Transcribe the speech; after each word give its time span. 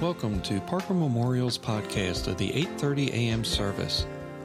Welcome 0.00 0.42
to 0.42 0.60
Parker 0.60 0.92
Memorial's 0.92 1.56
podcast 1.56 2.26
of 2.26 2.36
the 2.36 2.50
8:30 2.50 3.08
a.m. 3.14 3.42
service. 3.42 4.04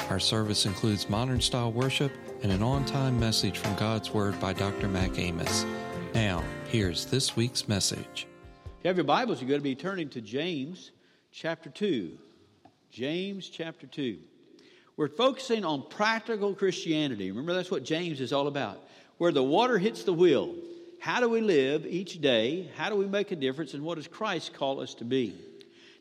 Our 0.09 0.17
service 0.17 0.65
includes 0.65 1.09
modern 1.09 1.41
style 1.41 1.73
worship 1.73 2.13
and 2.41 2.53
an 2.53 2.63
on-time 2.63 3.19
message 3.19 3.57
from 3.57 3.75
God's 3.75 4.11
Word 4.11 4.39
by 4.39 4.53
Dr. 4.53 4.87
Mac 4.87 5.19
Amos. 5.19 5.65
Now, 6.13 6.41
here's 6.69 7.05
this 7.05 7.35
week's 7.35 7.67
message. 7.67 8.27
If 8.63 8.85
you 8.85 8.87
have 8.87 8.95
your 8.95 9.03
Bibles, 9.03 9.41
you're 9.41 9.49
going 9.49 9.59
to 9.59 9.63
be 9.63 9.75
turning 9.75 10.07
to 10.11 10.21
James 10.21 10.91
chapter 11.33 11.69
2. 11.69 12.17
James 12.89 13.49
chapter 13.49 13.87
2. 13.87 14.19
We're 14.95 15.09
focusing 15.09 15.65
on 15.65 15.83
practical 15.89 16.55
Christianity. 16.55 17.29
Remember, 17.29 17.53
that's 17.53 17.69
what 17.69 17.83
James 17.83 18.21
is 18.21 18.31
all 18.31 18.47
about. 18.47 18.87
Where 19.17 19.33
the 19.33 19.43
water 19.43 19.77
hits 19.77 20.03
the 20.03 20.13
wheel. 20.13 20.55
How 21.01 21.19
do 21.19 21.27
we 21.27 21.41
live 21.41 21.87
each 21.87 22.21
day? 22.21 22.69
How 22.75 22.91
do 22.91 22.95
we 22.95 23.07
make 23.07 23.31
a 23.31 23.35
difference? 23.35 23.73
And 23.73 23.83
what 23.83 23.95
does 23.95 24.07
Christ 24.07 24.53
call 24.53 24.81
us 24.81 24.93
to 24.95 25.03
be? 25.03 25.33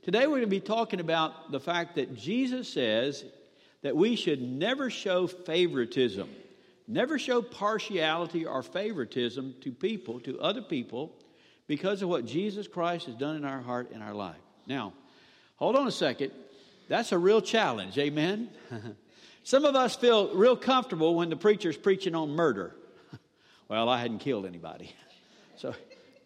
Today, 0.03 0.27
we're 0.27 0.37
going 0.37 0.43
to 0.43 0.47
be 0.49 0.61
talking 0.61 1.01
about 1.01 1.51
the 1.51 1.59
fact 1.59 1.95
that 1.95 2.15
Jesus 2.15 2.69
says 2.69 3.25
that 3.81 3.97
we 3.97 4.15
should 4.15 4.43
never 4.43 4.91
show 4.91 5.27
favoritism, 5.27 6.29
never 6.87 7.19
show 7.19 7.41
partiality 7.41 8.45
or 8.45 8.63
favoritism 8.63 9.55
to 9.63 9.73
people, 9.73 10.21
to 10.21 10.39
other 10.39 10.61
people, 10.61 11.15
because 11.67 12.03
of 12.03 12.11
what 12.11 12.27
Jesus 12.27 12.69
Christ 12.69 13.07
has 13.07 13.15
done 13.15 13.37
in 13.37 13.47
our 13.47 13.63
heart 13.63 13.93
and 13.95 14.03
our 14.03 14.13
life. 14.13 14.37
Now, 14.67 14.93
hold 15.57 15.77
on 15.77 15.87
a 15.87 15.93
second. 15.93 16.31
That's 16.89 17.13
a 17.13 17.19
real 17.19 17.41
challenge, 17.41 17.97
amen? 17.97 18.51
Some 19.45 19.65
of 19.65 19.75
us 19.75 19.97
feel 19.97 20.35
real 20.35 20.59
comfortable 20.59 21.15
when 21.15 21.31
the 21.31 21.37
preacher's 21.37 21.79
preaching 21.79 22.15
on 22.15 22.33
murder. 22.33 22.75
Well, 23.71 23.89
I 23.89 24.01
hadn't 24.01 24.19
killed 24.19 24.47
anybody. 24.47 24.93
So, 25.55 25.77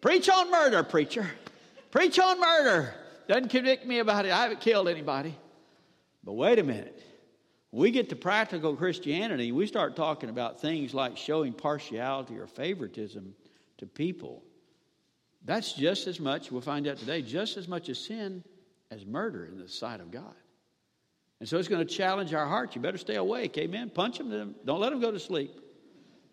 preach 0.01 0.27
on 0.29 0.49
murder, 0.49 0.81
preacher. 0.81 1.29
Preach 1.91 2.17
on 2.17 2.39
murder. 2.39 2.91
Doesn't 3.27 3.49
convict 3.49 3.85
me 3.85 3.99
about 3.99 4.25
it. 4.25 4.31
I 4.31 4.41
haven't 4.41 4.61
killed 4.61 4.87
anybody. 4.87 5.37
But 6.23 6.33
wait 6.33 6.57
a 6.57 6.63
minute. 6.63 6.99
We 7.71 7.91
get 7.91 8.09
to 8.09 8.15
practical 8.15 8.75
Christianity, 8.75 9.51
we 9.51 9.67
start 9.67 9.95
talking 9.95 10.29
about 10.31 10.59
things 10.59 10.95
like 10.95 11.17
showing 11.17 11.53
partiality 11.53 12.39
or 12.39 12.47
favoritism 12.47 13.35
to 13.77 13.85
people. 13.85 14.41
That's 15.43 15.73
just 15.73 16.07
as 16.07 16.19
much, 16.19 16.51
we'll 16.51 16.61
find 16.61 16.87
out 16.87 16.97
today, 16.97 17.21
just 17.21 17.57
as 17.57 17.67
much 17.67 17.89
a 17.89 17.95
sin 17.95 18.43
as 18.89 19.05
murder 19.05 19.45
in 19.45 19.59
the 19.59 19.67
sight 19.67 19.99
of 19.99 20.09
God. 20.09 20.33
And 21.41 21.47
so 21.47 21.59
it's 21.59 21.67
going 21.67 21.85
to 21.85 21.93
challenge 21.93 22.33
our 22.33 22.47
hearts. 22.47 22.75
You 22.75 22.81
better 22.81 22.97
stay 22.97 23.17
awake. 23.17 23.55
Amen. 23.59 23.91
Punch 23.91 24.17
them. 24.17 24.55
Don't 24.65 24.79
let 24.79 24.89
them 24.89 25.01
go 25.01 25.11
to 25.11 25.19
sleep. 25.19 25.59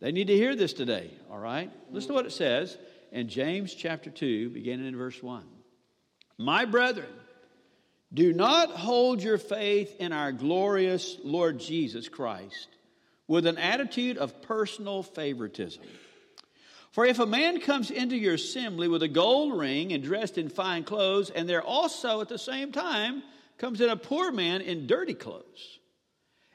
They 0.02 0.10
need 0.10 0.26
to 0.26 0.36
hear 0.36 0.56
this 0.56 0.72
today, 0.72 1.12
all 1.30 1.38
right? 1.38 1.70
Listen 1.92 2.08
to 2.08 2.14
what 2.14 2.26
it 2.26 2.32
says 2.32 2.76
in 3.12 3.28
James 3.28 3.72
chapter 3.72 4.10
2, 4.10 4.50
beginning 4.50 4.88
in 4.88 4.96
verse 4.96 5.22
1. 5.22 5.44
My 6.38 6.64
brethren, 6.64 7.06
do 8.12 8.32
not 8.32 8.70
hold 8.70 9.22
your 9.22 9.38
faith 9.38 9.94
in 10.00 10.12
our 10.12 10.32
glorious 10.32 11.18
Lord 11.22 11.60
Jesus 11.60 12.08
Christ 12.08 12.66
with 13.28 13.46
an 13.46 13.58
attitude 13.58 14.18
of 14.18 14.42
personal 14.42 15.04
favoritism. 15.04 15.84
For 16.90 17.06
if 17.06 17.20
a 17.20 17.26
man 17.26 17.60
comes 17.60 17.92
into 17.92 18.16
your 18.16 18.34
assembly 18.34 18.88
with 18.88 19.04
a 19.04 19.08
gold 19.08 19.56
ring 19.56 19.92
and 19.92 20.02
dressed 20.02 20.36
in 20.36 20.48
fine 20.48 20.82
clothes, 20.82 21.30
and 21.30 21.48
there 21.48 21.62
also 21.62 22.20
at 22.20 22.28
the 22.28 22.38
same 22.38 22.72
time 22.72 23.22
comes 23.56 23.80
in 23.80 23.88
a 23.88 23.96
poor 23.96 24.32
man 24.32 24.62
in 24.62 24.88
dirty 24.88 25.14
clothes, 25.14 25.78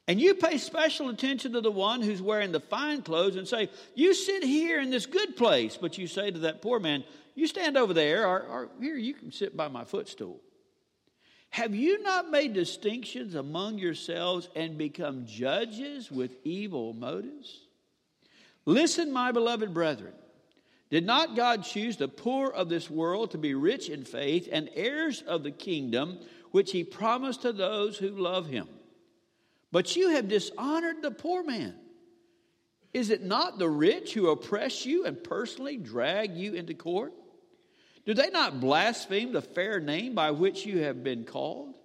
and 0.07 0.21
you 0.21 0.35
pay 0.35 0.57
special 0.57 1.09
attention 1.09 1.51
to 1.51 1.61
the 1.61 1.71
one 1.71 2.01
who's 2.01 2.21
wearing 2.21 2.53
the 2.53 2.61
fine 2.61 3.01
clothes 3.01 3.35
and 3.35 3.45
say, 3.45 3.69
You 3.93 4.13
sit 4.13 4.41
here 4.41 4.79
in 4.79 4.89
this 4.89 5.05
good 5.05 5.35
place. 5.35 5.77
But 5.77 5.97
you 5.97 6.07
say 6.07 6.31
to 6.31 6.39
that 6.39 6.61
poor 6.61 6.79
man, 6.79 7.03
You 7.35 7.45
stand 7.45 7.75
over 7.75 7.93
there, 7.93 8.25
or, 8.25 8.41
or 8.41 8.69
here, 8.79 8.95
you 8.95 9.13
can 9.13 9.33
sit 9.33 9.57
by 9.57 9.67
my 9.67 9.83
footstool. 9.83 10.39
Have 11.49 11.75
you 11.75 12.01
not 12.03 12.31
made 12.31 12.53
distinctions 12.53 13.35
among 13.35 13.79
yourselves 13.79 14.49
and 14.55 14.77
become 14.77 15.25
judges 15.25 16.09
with 16.09 16.35
evil 16.43 16.93
motives? 16.93 17.65
Listen, 18.65 19.11
my 19.11 19.31
beloved 19.31 19.73
brethren. 19.73 20.13
Did 20.89 21.05
not 21.05 21.35
God 21.35 21.63
choose 21.63 21.97
the 21.97 22.07
poor 22.07 22.49
of 22.49 22.69
this 22.69 22.89
world 22.89 23.31
to 23.31 23.37
be 23.37 23.53
rich 23.53 23.89
in 23.89 24.05
faith 24.05 24.47
and 24.49 24.69
heirs 24.73 25.21
of 25.21 25.43
the 25.43 25.51
kingdom 25.51 26.19
which 26.51 26.71
he 26.71 26.85
promised 26.85 27.41
to 27.41 27.51
those 27.51 27.97
who 27.97 28.09
love 28.11 28.47
him? 28.47 28.69
But 29.71 29.95
you 29.95 30.09
have 30.09 30.27
dishonored 30.27 31.01
the 31.01 31.11
poor 31.11 31.43
man. 31.43 31.75
Is 32.93 33.09
it 33.09 33.23
not 33.23 33.59
the 33.59 33.69
rich 33.69 34.13
who 34.13 34.29
oppress 34.29 34.85
you 34.85 35.05
and 35.05 35.23
personally 35.23 35.77
drag 35.77 36.35
you 36.35 36.53
into 36.53 36.73
court? 36.73 37.13
Do 38.05 38.13
they 38.13 38.29
not 38.29 38.61
blaspheme 38.61 39.33
the 39.33 39.41
fair 39.41 39.79
name 39.79 40.15
by 40.15 40.31
which 40.31 40.65
you 40.65 40.79
have 40.79 41.03
been 41.03 41.25
called? 41.25 41.75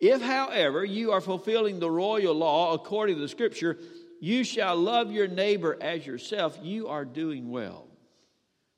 If, 0.00 0.22
however, 0.22 0.84
you 0.84 1.12
are 1.12 1.20
fulfilling 1.20 1.78
the 1.78 1.90
royal 1.90 2.34
law 2.34 2.72
according 2.72 3.16
to 3.16 3.20
the 3.20 3.28
scripture, 3.28 3.78
you 4.20 4.42
shall 4.42 4.76
love 4.76 5.12
your 5.12 5.28
neighbor 5.28 5.76
as 5.80 6.06
yourself, 6.06 6.58
you 6.62 6.88
are 6.88 7.04
doing 7.04 7.50
well. 7.50 7.86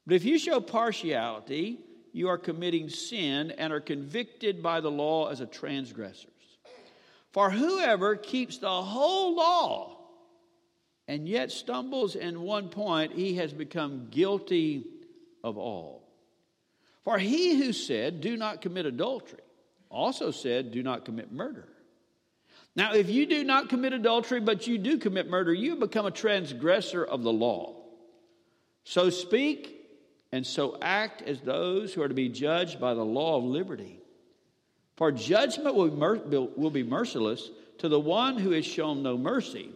But 0.06 0.16
if 0.16 0.24
you 0.24 0.38
show 0.38 0.60
partiality, 0.60 1.78
you 2.12 2.28
are 2.28 2.38
committing 2.38 2.88
sin 2.88 3.52
and 3.52 3.72
are 3.72 3.80
convicted 3.80 4.62
by 4.62 4.80
the 4.80 4.90
law 4.90 5.28
as 5.28 5.40
a 5.40 5.46
transgressor. 5.46 6.28
For 7.32 7.50
whoever 7.50 8.16
keeps 8.16 8.58
the 8.58 8.82
whole 8.82 9.36
law 9.36 9.96
and 11.06 11.28
yet 11.28 11.50
stumbles 11.50 12.16
in 12.16 12.42
one 12.42 12.68
point, 12.68 13.12
he 13.12 13.34
has 13.34 13.52
become 13.52 14.08
guilty 14.10 14.84
of 15.42 15.58
all. 15.58 16.08
For 17.04 17.18
he 17.18 17.56
who 17.56 17.72
said, 17.72 18.20
Do 18.20 18.36
not 18.36 18.60
commit 18.60 18.86
adultery, 18.86 19.40
also 19.88 20.30
said, 20.30 20.72
Do 20.72 20.82
not 20.82 21.04
commit 21.04 21.32
murder. 21.32 21.68
Now, 22.76 22.94
if 22.94 23.10
you 23.10 23.26
do 23.26 23.42
not 23.42 23.68
commit 23.68 23.92
adultery, 23.92 24.40
but 24.40 24.66
you 24.66 24.78
do 24.78 24.98
commit 24.98 25.28
murder, 25.28 25.52
you 25.52 25.76
become 25.76 26.06
a 26.06 26.12
transgressor 26.12 27.04
of 27.04 27.22
the 27.22 27.32
law. 27.32 27.76
So 28.84 29.10
speak 29.10 29.80
and 30.32 30.46
so 30.46 30.78
act 30.80 31.22
as 31.22 31.40
those 31.40 31.92
who 31.92 32.02
are 32.02 32.08
to 32.08 32.14
be 32.14 32.28
judged 32.28 32.80
by 32.80 32.94
the 32.94 33.04
law 33.04 33.38
of 33.38 33.44
liberty. 33.44 33.99
For 35.00 35.10
judgment 35.10 35.74
will 35.74 36.70
be, 36.70 36.82
merciless 36.82 37.50
to 37.78 37.88
the 37.88 37.98
one 37.98 38.36
who 38.36 38.50
has 38.50 38.66
shown 38.66 39.02
no 39.02 39.16
mercy. 39.16 39.70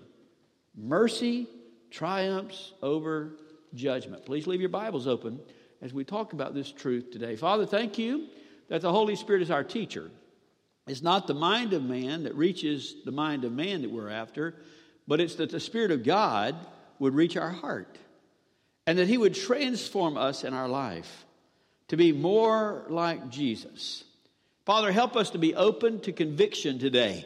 Mercy 0.77 1.49
triumphs 1.91 2.75
over 2.83 3.31
judgment. 3.73 4.27
Please 4.27 4.47
leave 4.47 4.61
your 4.61 4.69
Bibles 4.69 5.07
open 5.07 5.41
as 5.81 5.95
we 5.95 6.05
talk 6.05 6.35
about 6.35 6.53
this 6.53 6.71
truth 6.71 7.11
today. 7.11 7.37
Father, 7.37 7.65
thank 7.65 7.97
you 7.97 8.27
that 8.69 8.83
the 8.83 8.93
Holy 8.93 9.17
Spirit 9.17 9.41
is 9.41 9.51
our 9.51 9.65
teacher. 9.65 10.11
It's 10.87 11.01
not 11.01 11.27
the 11.27 11.33
mind 11.33 11.73
of 11.73 11.83
man 11.83 12.25
that 12.25 12.35
reaches 12.35 12.95
the 13.07 13.11
mind 13.11 13.45
of 13.45 13.53
man 13.53 13.81
that 13.81 13.91
we're 13.91 14.11
after, 14.11 14.55
but 15.09 15.23
it's 15.23 15.37
that 15.37 15.49
the 15.49 15.59
Spirit 15.59 15.91
of 15.91 16.05
God 16.05 16.55
would 16.99 17.15
reach 17.15 17.39
our 17.39 17.51
heart 17.51 17.97
and 18.87 18.99
that 18.99 19.09
He 19.09 19.17
would 19.17 19.35
transform 19.35 20.19
us 20.19 20.45
in 20.45 20.53
our 20.53 20.69
life 20.69 21.25
to 21.89 21.97
be 21.97 22.13
more 22.13 22.85
like 22.91 23.31
Jesus. 23.31 24.05
Father, 24.65 24.91
help 24.91 25.17
us 25.17 25.31
to 25.31 25.39
be 25.39 25.55
open 25.55 26.01
to 26.01 26.13
conviction 26.13 26.79
today 26.79 27.25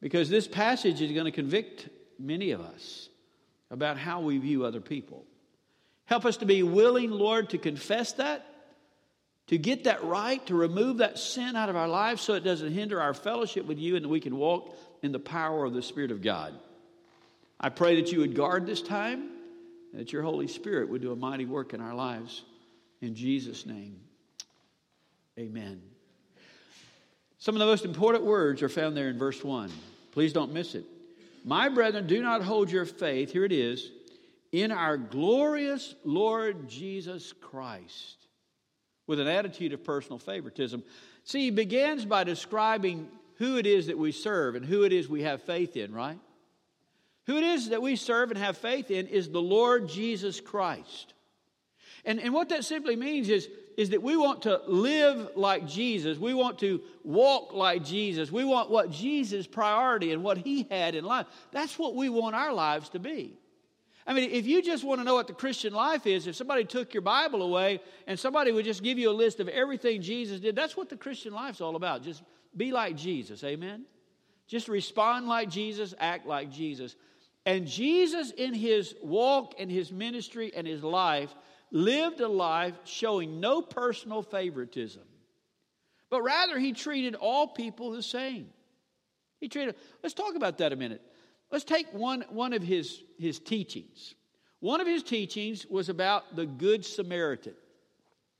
because 0.00 0.28
this 0.30 0.48
passage 0.48 1.02
is 1.02 1.12
going 1.12 1.26
to 1.26 1.32
convict 1.32 1.88
many 2.18 2.52
of 2.52 2.60
us 2.60 3.08
about 3.70 3.98
how 3.98 4.20
we 4.20 4.38
view 4.38 4.64
other 4.64 4.80
people. 4.80 5.24
Help 6.06 6.24
us 6.24 6.38
to 6.38 6.46
be 6.46 6.62
willing, 6.62 7.10
Lord, 7.10 7.50
to 7.50 7.58
confess 7.58 8.12
that, 8.12 8.46
to 9.48 9.58
get 9.58 9.84
that 9.84 10.02
right, 10.04 10.44
to 10.46 10.54
remove 10.54 10.98
that 10.98 11.18
sin 11.18 11.56
out 11.56 11.68
of 11.68 11.76
our 11.76 11.88
lives 11.88 12.22
so 12.22 12.34
it 12.34 12.44
doesn't 12.44 12.72
hinder 12.72 13.00
our 13.00 13.14
fellowship 13.14 13.66
with 13.66 13.78
you 13.78 13.96
and 13.96 14.04
that 14.04 14.08
we 14.08 14.20
can 14.20 14.36
walk 14.36 14.74
in 15.02 15.12
the 15.12 15.18
power 15.18 15.64
of 15.64 15.74
the 15.74 15.82
Spirit 15.82 16.10
of 16.10 16.22
God. 16.22 16.54
I 17.60 17.68
pray 17.68 18.00
that 18.00 18.12
you 18.12 18.20
would 18.20 18.34
guard 18.34 18.66
this 18.66 18.82
time 18.82 19.30
and 19.92 20.00
that 20.00 20.12
your 20.12 20.22
Holy 20.22 20.46
Spirit 20.46 20.88
would 20.88 21.02
do 21.02 21.12
a 21.12 21.16
mighty 21.16 21.44
work 21.44 21.74
in 21.74 21.80
our 21.80 21.94
lives. 21.94 22.42
In 23.00 23.14
Jesus' 23.14 23.66
name, 23.66 23.98
amen. 25.38 25.82
Some 27.38 27.54
of 27.54 27.58
the 27.58 27.66
most 27.66 27.84
important 27.84 28.24
words 28.24 28.62
are 28.62 28.68
found 28.68 28.96
there 28.96 29.08
in 29.08 29.18
verse 29.18 29.44
1. 29.44 29.70
Please 30.12 30.32
don't 30.32 30.52
miss 30.52 30.74
it. 30.74 30.84
My 31.44 31.68
brethren, 31.68 32.06
do 32.06 32.22
not 32.22 32.42
hold 32.42 32.70
your 32.70 32.86
faith, 32.86 33.32
here 33.32 33.44
it 33.44 33.52
is, 33.52 33.92
in 34.52 34.72
our 34.72 34.96
glorious 34.96 35.94
Lord 36.04 36.68
Jesus 36.68 37.32
Christ, 37.32 38.26
with 39.06 39.20
an 39.20 39.28
attitude 39.28 39.72
of 39.72 39.84
personal 39.84 40.18
favoritism. 40.18 40.82
See, 41.24 41.42
he 41.42 41.50
begins 41.50 42.04
by 42.04 42.24
describing 42.24 43.08
who 43.36 43.58
it 43.58 43.66
is 43.66 43.88
that 43.88 43.98
we 43.98 44.12
serve 44.12 44.54
and 44.54 44.64
who 44.64 44.84
it 44.84 44.92
is 44.92 45.08
we 45.08 45.22
have 45.22 45.42
faith 45.42 45.76
in, 45.76 45.92
right? 45.92 46.18
Who 47.26 47.36
it 47.36 47.44
is 47.44 47.68
that 47.68 47.82
we 47.82 47.96
serve 47.96 48.30
and 48.30 48.38
have 48.38 48.56
faith 48.56 48.90
in 48.90 49.08
is 49.08 49.28
the 49.28 49.42
Lord 49.42 49.88
Jesus 49.88 50.40
Christ. 50.40 51.12
And, 52.04 52.20
and 52.20 52.32
what 52.32 52.48
that 52.48 52.64
simply 52.64 52.96
means 52.96 53.28
is 53.28 53.48
is 53.76 53.90
that 53.90 54.02
we 54.02 54.16
want 54.16 54.42
to 54.42 54.60
live 54.66 55.30
like 55.36 55.66
Jesus. 55.66 56.18
We 56.18 56.32
want 56.32 56.58
to 56.60 56.80
walk 57.04 57.52
like 57.52 57.84
Jesus. 57.84 58.32
We 58.32 58.44
want 58.44 58.70
what 58.70 58.90
Jesus' 58.90 59.46
priority 59.46 60.12
and 60.12 60.22
what 60.22 60.38
he 60.38 60.66
had 60.70 60.94
in 60.94 61.04
life. 61.04 61.26
That's 61.52 61.78
what 61.78 61.94
we 61.94 62.08
want 62.08 62.34
our 62.34 62.52
lives 62.52 62.88
to 62.90 62.98
be. 62.98 63.38
I 64.06 64.14
mean, 64.14 64.30
if 64.30 64.46
you 64.46 64.62
just 64.62 64.84
want 64.84 65.00
to 65.00 65.04
know 65.04 65.14
what 65.14 65.26
the 65.26 65.32
Christian 65.32 65.74
life 65.74 66.06
is, 66.06 66.26
if 66.26 66.36
somebody 66.36 66.64
took 66.64 66.94
your 66.94 67.02
Bible 67.02 67.42
away 67.42 67.80
and 68.06 68.18
somebody 68.18 68.52
would 68.52 68.64
just 68.64 68.82
give 68.82 68.98
you 68.98 69.10
a 69.10 69.12
list 69.12 69.40
of 69.40 69.48
everything 69.48 70.00
Jesus 70.00 70.40
did, 70.40 70.54
that's 70.54 70.76
what 70.76 70.88
the 70.88 70.96
Christian 70.96 71.32
life's 71.32 71.60
all 71.60 71.76
about. 71.76 72.02
Just 72.02 72.22
be 72.56 72.70
like 72.70 72.96
Jesus. 72.96 73.42
Amen? 73.42 73.84
Just 74.46 74.68
respond 74.68 75.26
like 75.26 75.50
Jesus, 75.50 75.92
act 75.98 76.26
like 76.26 76.52
Jesus. 76.52 76.94
And 77.44 77.66
Jesus, 77.66 78.30
in 78.30 78.54
his 78.54 78.94
walk 79.02 79.54
and 79.58 79.70
his 79.70 79.92
ministry 79.92 80.52
and 80.54 80.66
his 80.66 80.82
life, 80.82 81.34
lived 81.70 82.20
a 82.20 82.28
life 82.28 82.74
showing 82.84 83.40
no 83.40 83.62
personal 83.62 84.22
favoritism, 84.22 85.02
but 86.10 86.22
rather 86.22 86.58
he 86.58 86.72
treated 86.72 87.14
all 87.14 87.48
people 87.48 87.90
the 87.90 88.02
same. 88.02 88.48
He 89.40 89.48
treated, 89.48 89.74
let's 90.02 90.14
talk 90.14 90.34
about 90.34 90.58
that 90.58 90.72
a 90.72 90.76
minute. 90.76 91.02
Let's 91.50 91.64
take 91.64 91.92
one, 91.92 92.24
one 92.30 92.52
of 92.52 92.62
his, 92.62 93.02
his 93.18 93.38
teachings. 93.38 94.14
One 94.60 94.80
of 94.80 94.86
his 94.86 95.02
teachings 95.02 95.66
was 95.66 95.88
about 95.88 96.34
the 96.34 96.46
Good 96.46 96.84
Samaritan. 96.84 97.54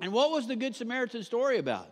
And 0.01 0.13
what 0.13 0.31
was 0.31 0.47
the 0.47 0.57
Good 0.57 0.75
Samaritan 0.75 1.23
story 1.23 1.59
about? 1.59 1.89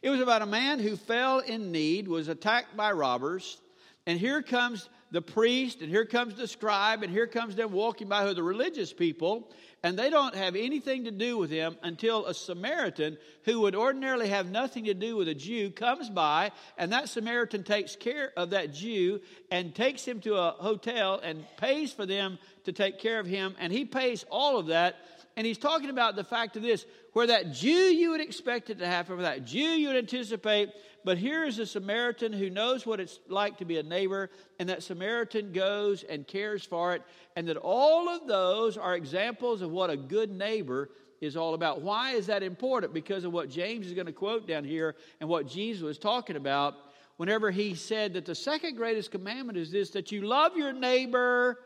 It 0.00 0.10
was 0.10 0.20
about 0.20 0.42
a 0.42 0.46
man 0.46 0.78
who 0.78 0.96
fell 0.96 1.38
in 1.38 1.70
need, 1.70 2.08
was 2.08 2.28
attacked 2.28 2.76
by 2.76 2.92
robbers, 2.92 3.60
and 4.06 4.18
here 4.18 4.42
comes 4.42 4.88
the 5.12 5.22
priest, 5.22 5.82
and 5.82 5.90
here 5.90 6.06
comes 6.06 6.34
the 6.34 6.48
scribe, 6.48 7.02
and 7.02 7.12
here 7.12 7.26
comes 7.26 7.54
them 7.54 7.70
walking 7.70 8.08
by 8.08 8.22
who 8.22 8.30
are 8.30 8.34
the 8.34 8.42
religious 8.42 8.94
people, 8.94 9.50
and 9.82 9.98
they 9.98 10.08
don't 10.08 10.34
have 10.34 10.56
anything 10.56 11.04
to 11.04 11.10
do 11.10 11.36
with 11.36 11.50
him 11.50 11.76
until 11.82 12.24
a 12.24 12.32
Samaritan 12.32 13.18
who 13.44 13.60
would 13.60 13.74
ordinarily 13.74 14.28
have 14.28 14.50
nothing 14.50 14.84
to 14.86 14.94
do 14.94 15.16
with 15.16 15.28
a 15.28 15.34
Jew 15.34 15.70
comes 15.70 16.08
by, 16.08 16.50
and 16.78 16.92
that 16.92 17.10
Samaritan 17.10 17.62
takes 17.62 17.94
care 17.94 18.32
of 18.38 18.50
that 18.50 18.72
Jew 18.72 19.20
and 19.50 19.74
takes 19.74 20.02
him 20.02 20.18
to 20.20 20.34
a 20.36 20.52
hotel 20.52 21.20
and 21.22 21.44
pays 21.58 21.92
for 21.92 22.06
them 22.06 22.38
to 22.64 22.72
take 22.72 22.98
care 22.98 23.20
of 23.20 23.26
him, 23.26 23.54
and 23.58 23.70
he 23.70 23.84
pays 23.84 24.24
all 24.30 24.58
of 24.58 24.68
that. 24.68 24.96
And 25.36 25.46
he's 25.46 25.58
talking 25.58 25.90
about 25.90 26.14
the 26.14 26.24
fact 26.24 26.56
of 26.56 26.62
this 26.62 26.84
where 27.12 27.26
that 27.26 27.52
Jew 27.52 27.68
you 27.70 28.10
would 28.10 28.20
expect 28.20 28.70
it 28.70 28.78
to 28.78 28.86
happen, 28.86 29.16
where 29.16 29.24
that 29.24 29.44
Jew 29.44 29.58
you 29.58 29.88
would 29.88 29.96
anticipate, 29.96 30.70
but 31.04 31.18
here 31.18 31.44
is 31.44 31.58
a 31.58 31.66
Samaritan 31.66 32.32
who 32.32 32.50
knows 32.50 32.86
what 32.86 33.00
it's 33.00 33.18
like 33.28 33.58
to 33.58 33.64
be 33.64 33.78
a 33.78 33.82
neighbor, 33.82 34.30
and 34.58 34.68
that 34.68 34.82
Samaritan 34.82 35.52
goes 35.52 36.02
and 36.04 36.26
cares 36.26 36.64
for 36.64 36.94
it, 36.94 37.02
and 37.36 37.48
that 37.48 37.56
all 37.56 38.08
of 38.08 38.26
those 38.26 38.76
are 38.76 38.94
examples 38.94 39.62
of 39.62 39.70
what 39.70 39.90
a 39.90 39.96
good 39.96 40.30
neighbor 40.30 40.90
is 41.20 41.36
all 41.36 41.54
about. 41.54 41.82
Why 41.82 42.12
is 42.12 42.26
that 42.26 42.42
important? 42.42 42.92
Because 42.92 43.24
of 43.24 43.32
what 43.32 43.48
James 43.48 43.86
is 43.86 43.92
going 43.92 44.06
to 44.06 44.12
quote 44.12 44.46
down 44.46 44.64
here 44.64 44.96
and 45.20 45.28
what 45.28 45.46
Jesus 45.46 45.82
was 45.82 45.98
talking 45.98 46.36
about 46.36 46.74
whenever 47.16 47.50
he 47.50 47.74
said 47.74 48.14
that 48.14 48.24
the 48.24 48.34
second 48.34 48.76
greatest 48.76 49.10
commandment 49.10 49.56
is 49.56 49.70
this 49.70 49.90
that 49.90 50.10
you 50.10 50.22
love 50.22 50.56
your 50.56 50.72
neighbor 50.72 51.58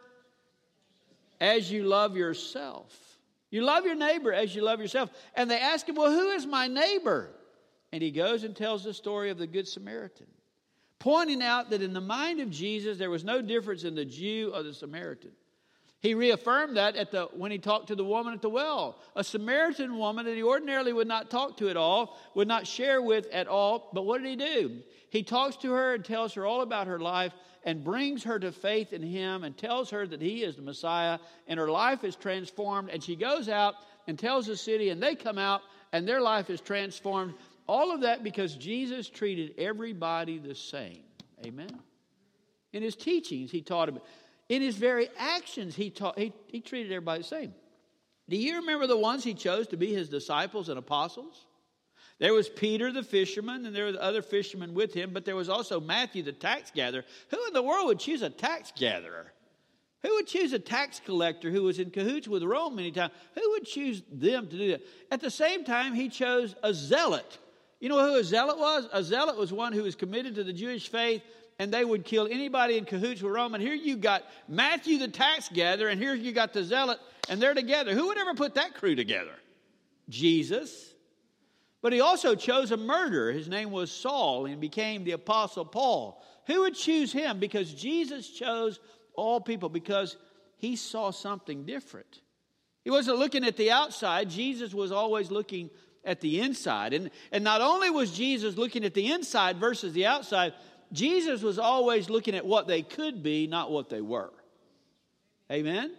as 1.40 1.70
you 1.70 1.84
love 1.84 2.16
yourself. 2.16 3.05
You 3.56 3.64
love 3.64 3.86
your 3.86 3.94
neighbor 3.94 4.34
as 4.34 4.54
you 4.54 4.60
love 4.60 4.80
yourself. 4.80 5.08
And 5.34 5.50
they 5.50 5.58
ask 5.58 5.88
him, 5.88 5.94
Well, 5.94 6.12
who 6.12 6.28
is 6.32 6.44
my 6.44 6.66
neighbor? 6.66 7.30
And 7.90 8.02
he 8.02 8.10
goes 8.10 8.44
and 8.44 8.54
tells 8.54 8.84
the 8.84 8.92
story 8.92 9.30
of 9.30 9.38
the 9.38 9.46
Good 9.46 9.66
Samaritan, 9.66 10.26
pointing 10.98 11.40
out 11.42 11.70
that 11.70 11.80
in 11.80 11.94
the 11.94 12.00
mind 12.02 12.40
of 12.40 12.50
Jesus, 12.50 12.98
there 12.98 13.08
was 13.08 13.24
no 13.24 13.40
difference 13.40 13.84
in 13.84 13.94
the 13.94 14.04
Jew 14.04 14.52
or 14.54 14.62
the 14.62 14.74
Samaritan. 14.74 15.30
He 16.00 16.14
reaffirmed 16.14 16.76
that 16.76 16.94
at 16.96 17.10
the, 17.10 17.24
when 17.32 17.50
he 17.50 17.58
talked 17.58 17.88
to 17.88 17.94
the 17.96 18.04
woman 18.04 18.34
at 18.34 18.42
the 18.42 18.50
well. 18.50 19.00
A 19.16 19.24
Samaritan 19.24 19.96
woman 19.96 20.26
that 20.26 20.36
he 20.36 20.42
ordinarily 20.42 20.92
would 20.92 21.08
not 21.08 21.30
talk 21.30 21.56
to 21.56 21.68
at 21.68 21.76
all, 21.76 22.18
would 22.34 22.48
not 22.48 22.66
share 22.66 23.00
with 23.00 23.26
at 23.32 23.48
all. 23.48 23.90
But 23.92 24.04
what 24.04 24.22
did 24.22 24.28
he 24.28 24.36
do? 24.36 24.82
He 25.10 25.22
talks 25.22 25.56
to 25.58 25.72
her 25.72 25.94
and 25.94 26.04
tells 26.04 26.34
her 26.34 26.44
all 26.44 26.60
about 26.60 26.86
her 26.86 26.98
life 26.98 27.32
and 27.64 27.82
brings 27.82 28.22
her 28.24 28.38
to 28.38 28.52
faith 28.52 28.92
in 28.92 29.02
him 29.02 29.42
and 29.42 29.56
tells 29.56 29.90
her 29.90 30.06
that 30.06 30.20
he 30.20 30.44
is 30.44 30.56
the 30.56 30.62
Messiah 30.62 31.18
and 31.48 31.58
her 31.58 31.70
life 31.70 32.04
is 32.04 32.14
transformed. 32.14 32.90
And 32.90 33.02
she 33.02 33.16
goes 33.16 33.48
out 33.48 33.74
and 34.06 34.18
tells 34.18 34.46
the 34.46 34.56
city, 34.56 34.90
and 34.90 35.02
they 35.02 35.14
come 35.14 35.38
out 35.38 35.62
and 35.92 36.06
their 36.06 36.20
life 36.20 36.50
is 36.50 36.60
transformed. 36.60 37.34
All 37.66 37.90
of 37.90 38.02
that 38.02 38.22
because 38.22 38.54
Jesus 38.54 39.08
treated 39.08 39.54
everybody 39.58 40.38
the 40.38 40.54
same. 40.54 41.02
Amen? 41.44 41.70
In 42.72 42.82
his 42.82 42.94
teachings, 42.94 43.50
he 43.50 43.62
taught 43.62 43.86
them. 43.86 44.00
In 44.48 44.62
his 44.62 44.76
very 44.76 45.08
actions, 45.18 45.74
he, 45.74 45.90
taught, 45.90 46.18
he, 46.18 46.32
he 46.46 46.60
treated 46.60 46.92
everybody 46.92 47.22
the 47.22 47.28
same. 47.28 47.54
Do 48.28 48.36
you 48.36 48.56
remember 48.56 48.86
the 48.86 48.96
ones 48.96 49.24
he 49.24 49.34
chose 49.34 49.68
to 49.68 49.76
be 49.76 49.92
his 49.92 50.08
disciples 50.08 50.68
and 50.68 50.78
apostles? 50.78 51.46
There 52.18 52.32
was 52.32 52.48
Peter 52.48 52.92
the 52.92 53.02
fisherman, 53.02 53.66
and 53.66 53.74
there 53.74 53.86
were 53.86 54.00
other 54.00 54.22
fishermen 54.22 54.74
with 54.74 54.94
him, 54.94 55.10
but 55.12 55.24
there 55.24 55.36
was 55.36 55.48
also 55.48 55.80
Matthew 55.80 56.22
the 56.22 56.32
tax 56.32 56.70
gatherer. 56.74 57.04
Who 57.30 57.46
in 57.46 57.52
the 57.52 57.62
world 57.62 57.86
would 57.86 57.98
choose 57.98 58.22
a 58.22 58.30
tax 58.30 58.72
gatherer? 58.76 59.32
Who 60.02 60.14
would 60.14 60.26
choose 60.26 60.52
a 60.52 60.58
tax 60.58 61.00
collector 61.04 61.50
who 61.50 61.64
was 61.64 61.78
in 61.78 61.90
cahoots 61.90 62.28
with 62.28 62.42
Rome 62.42 62.76
many 62.76 62.92
times? 62.92 63.12
Who 63.34 63.50
would 63.50 63.66
choose 63.66 64.02
them 64.10 64.46
to 64.48 64.56
do 64.56 64.70
that? 64.72 64.82
At 65.10 65.20
the 65.20 65.30
same 65.30 65.64
time, 65.64 65.94
he 65.94 66.08
chose 66.08 66.54
a 66.62 66.72
zealot 66.72 67.38
you 67.80 67.88
know 67.88 67.98
who 67.98 68.18
a 68.18 68.24
zealot 68.24 68.58
was? 68.58 68.88
A 68.92 69.02
zealot 69.02 69.36
was 69.36 69.52
one 69.52 69.72
who 69.72 69.82
was 69.82 69.94
committed 69.94 70.34
to 70.36 70.44
the 70.44 70.52
Jewish 70.52 70.88
faith 70.88 71.22
and 71.58 71.72
they 71.72 71.84
would 71.84 72.04
kill 72.04 72.26
anybody 72.26 72.76
in 72.76 72.84
cahoots 72.84 73.22
with 73.22 73.32
Rome. 73.32 73.54
And 73.54 73.62
here 73.62 73.74
you 73.74 73.96
got 73.96 74.24
Matthew 74.48 74.98
the 74.98 75.08
tax 75.08 75.48
gatherer, 75.48 75.88
and 75.88 76.00
here 76.00 76.14
you 76.14 76.32
got 76.32 76.52
the 76.52 76.62
zealot, 76.62 76.98
and 77.28 77.40
they're 77.40 77.54
together. 77.54 77.94
Who 77.94 78.08
would 78.08 78.18
ever 78.18 78.34
put 78.34 78.54
that 78.54 78.74
crew 78.74 78.94
together? 78.94 79.34
Jesus. 80.08 80.94
But 81.82 81.92
he 81.92 82.00
also 82.00 82.34
chose 82.34 82.72
a 82.72 82.76
murderer. 82.76 83.32
His 83.32 83.48
name 83.48 83.70
was 83.70 83.90
Saul, 83.90 84.46
and 84.46 84.60
became 84.60 85.04
the 85.04 85.12
Apostle 85.12 85.64
Paul. 85.64 86.22
Who 86.46 86.60
would 86.60 86.74
choose 86.74 87.12
him? 87.12 87.38
Because 87.38 87.72
Jesus 87.72 88.28
chose 88.28 88.78
all 89.14 89.40
people, 89.40 89.68
because 89.68 90.16
he 90.58 90.76
saw 90.76 91.10
something 91.10 91.64
different. 91.64 92.20
He 92.84 92.90
wasn't 92.90 93.18
looking 93.18 93.44
at 93.44 93.56
the 93.56 93.70
outside, 93.70 94.30
Jesus 94.30 94.72
was 94.72 94.92
always 94.92 95.30
looking 95.30 95.70
at 96.04 96.20
the 96.20 96.40
inside. 96.40 96.92
And, 96.92 97.10
and 97.32 97.42
not 97.42 97.60
only 97.60 97.90
was 97.90 98.16
Jesus 98.16 98.56
looking 98.56 98.84
at 98.84 98.94
the 98.94 99.10
inside 99.10 99.56
versus 99.56 99.92
the 99.92 100.06
outside, 100.06 100.54
Jesus 100.92 101.42
was 101.42 101.58
always 101.58 102.08
looking 102.08 102.34
at 102.34 102.46
what 102.46 102.66
they 102.66 102.82
could 102.82 103.22
be, 103.22 103.46
not 103.46 103.70
what 103.70 103.88
they 103.88 104.00
were. 104.00 104.32
Amen? 105.50 105.92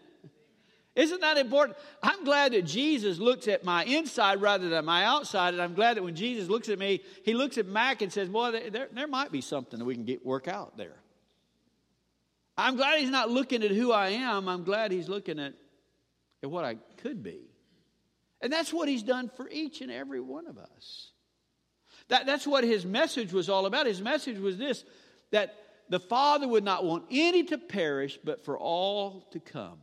Isn't 0.95 1.21
that 1.21 1.37
important? 1.37 1.77
I'm 2.01 2.23
glad 2.23 2.53
that 2.53 2.65
Jesus 2.65 3.19
looks 3.19 3.47
at 3.47 3.63
my 3.63 3.83
inside 3.83 4.41
rather 4.41 4.67
than 4.67 4.83
my 4.83 5.05
outside, 5.05 5.53
and 5.53 5.61
I'm 5.61 5.75
glad 5.75 5.97
that 5.97 6.03
when 6.03 6.15
Jesus 6.15 6.49
looks 6.49 6.69
at 6.69 6.79
me, 6.79 7.01
he 7.23 7.35
looks 7.35 7.59
at 7.59 7.67
Mac 7.67 8.01
and 8.01 8.11
says, 8.11 8.29
Boy, 8.29 8.69
there, 8.71 8.87
there 8.91 9.07
might 9.07 9.31
be 9.31 9.41
something 9.41 9.77
that 9.77 9.85
we 9.85 9.93
can 9.93 10.05
get 10.05 10.25
work 10.25 10.47
out 10.47 10.75
there. 10.75 10.95
I'm 12.57 12.75
glad 12.75 12.99
he's 12.99 13.11
not 13.11 13.29
looking 13.29 13.63
at 13.63 13.69
who 13.69 13.91
I 13.91 14.09
am. 14.09 14.49
I'm 14.49 14.63
glad 14.63 14.91
he's 14.91 15.07
looking 15.07 15.37
at, 15.37 15.53
at 16.41 16.49
what 16.49 16.65
I 16.65 16.77
could 16.97 17.21
be. 17.21 17.41
And 18.41 18.51
that's 18.51 18.73
what 18.73 18.89
he's 18.89 19.03
done 19.03 19.29
for 19.35 19.47
each 19.49 19.81
and 19.81 19.91
every 19.91 20.19
one 20.19 20.47
of 20.47 20.57
us. 20.57 21.11
That, 22.09 22.25
that's 22.25 22.47
what 22.47 22.63
his 22.63 22.85
message 22.85 23.33
was 23.33 23.49
all 23.49 23.65
about. 23.65 23.85
His 23.85 24.01
message 24.01 24.39
was 24.39 24.57
this 24.57 24.83
that 25.31 25.55
the 25.89 25.99
Father 25.99 26.47
would 26.47 26.63
not 26.63 26.85
want 26.85 27.05
any 27.11 27.43
to 27.43 27.57
perish, 27.57 28.17
but 28.23 28.43
for 28.43 28.57
all 28.57 29.27
to 29.31 29.39
come. 29.39 29.77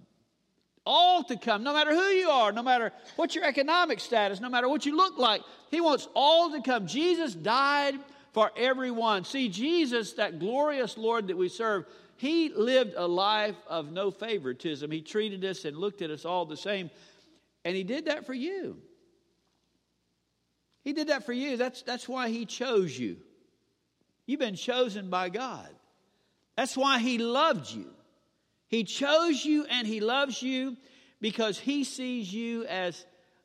All 0.87 1.25
to 1.25 1.37
come, 1.37 1.63
no 1.63 1.73
matter 1.73 1.95
who 1.95 2.09
you 2.09 2.29
are, 2.29 2.53
no 2.53 2.63
matter 2.63 2.93
what 3.17 3.35
your 3.35 3.45
economic 3.45 4.01
status, 4.01 4.41
no 4.41 4.51
matter 4.51 4.69
what 4.69 4.85
you 4.85 4.97
look 4.97 5.17
like. 5.19 5.41
He 5.71 5.81
wants 5.81 6.09
all 6.15 6.51
to 6.53 6.61
come. 6.61 6.87
Jesus 6.87 7.35
died 7.35 7.95
for 8.33 8.51
everyone. 8.57 9.25
See, 9.25 9.49
Jesus, 9.49 10.13
that 10.15 10.39
glorious 10.39 10.99
Lord 10.99 11.29
that 11.29 11.39
we 11.39 11.49
serve, 11.49 11.87
he 12.17 12.51
lived 12.51 12.95
a 12.97 13.07
life 13.07 13.57
of 13.67 13.93
no 13.93 14.11
favoritism. 14.11 14.91
He 14.91 15.01
treated 15.01 15.45
us 15.45 15.65
and 15.65 15.77
looked 15.77 16.03
at 16.03 16.11
us 16.11 16.25
all 16.25 16.47
the 16.47 16.57
same. 16.57 16.91
And 17.65 17.75
He 17.75 17.85
did 17.85 18.07
that 18.07 18.27
for 18.27 18.35
you. 18.35 18.79
He 20.85 20.93
did 20.93 21.09
that 21.09 21.25
for 21.25 21.33
you. 21.33 21.57
That's, 21.57 21.83
that's 21.83 22.09
why 22.09 22.29
He 22.29 22.45
chose 22.45 22.97
you. 22.97 23.17
You've 24.27 24.41
been 24.41 24.55
chosen 24.55 25.11
by 25.11 25.31
God. 25.31 25.69
That's 26.57 26.77
why 26.77 26.99
He 26.99 27.19
loved 27.19 27.71
you. 27.71 27.91
He 28.69 28.85
chose 28.85 29.45
you 29.45 29.65
and 29.65 29.87
He 29.87 30.01
loves 30.01 30.43
you 30.43 30.77
because 31.21 31.59
He 31.59 31.85
sees 31.85 32.33
you 32.33 32.65
as 32.67 33.05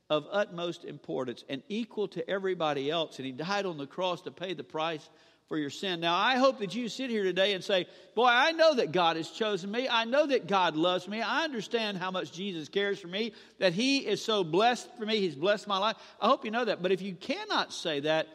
of 0.09 0.25
utmost 0.31 0.83
importance 0.83 1.43
and 1.47 1.63
equal 1.69 2.07
to 2.09 2.29
everybody 2.29 2.91
else. 2.91 3.17
And 3.17 3.25
He 3.25 3.31
died 3.31 3.65
on 3.65 3.77
the 3.77 3.87
cross 3.87 4.21
to 4.23 4.31
pay 4.31 4.53
the 4.53 4.63
price 4.63 5.07
for 5.49 5.57
your 5.57 5.71
sin. 5.71 5.99
Now, 5.99 6.15
I 6.15 6.37
hope 6.37 6.59
that 6.59 6.75
you 6.75 6.87
sit 6.87 7.09
here 7.09 7.23
today 7.23 7.53
and 7.53 7.63
say, 7.63 7.87
Boy, 8.15 8.27
I 8.27 8.51
know 8.51 8.75
that 8.75 8.91
God 8.91 9.17
has 9.17 9.29
chosen 9.29 9.71
me. 9.71 9.89
I 9.89 10.05
know 10.05 10.27
that 10.27 10.47
God 10.47 10.77
loves 10.77 11.07
me. 11.07 11.21
I 11.21 11.43
understand 11.43 11.97
how 11.97 12.11
much 12.11 12.31
Jesus 12.31 12.69
cares 12.69 12.99
for 12.99 13.07
me, 13.07 13.33
that 13.57 13.73
He 13.73 13.97
is 13.97 14.23
so 14.23 14.43
blessed 14.43 14.87
for 14.97 15.07
me. 15.07 15.19
He's 15.19 15.35
blessed 15.35 15.67
my 15.67 15.79
life. 15.79 15.97
I 16.21 16.27
hope 16.27 16.45
you 16.45 16.51
know 16.51 16.65
that. 16.65 16.83
But 16.83 16.91
if 16.91 17.01
you 17.01 17.15
cannot 17.15 17.73
say 17.73 18.01
that, 18.01 18.27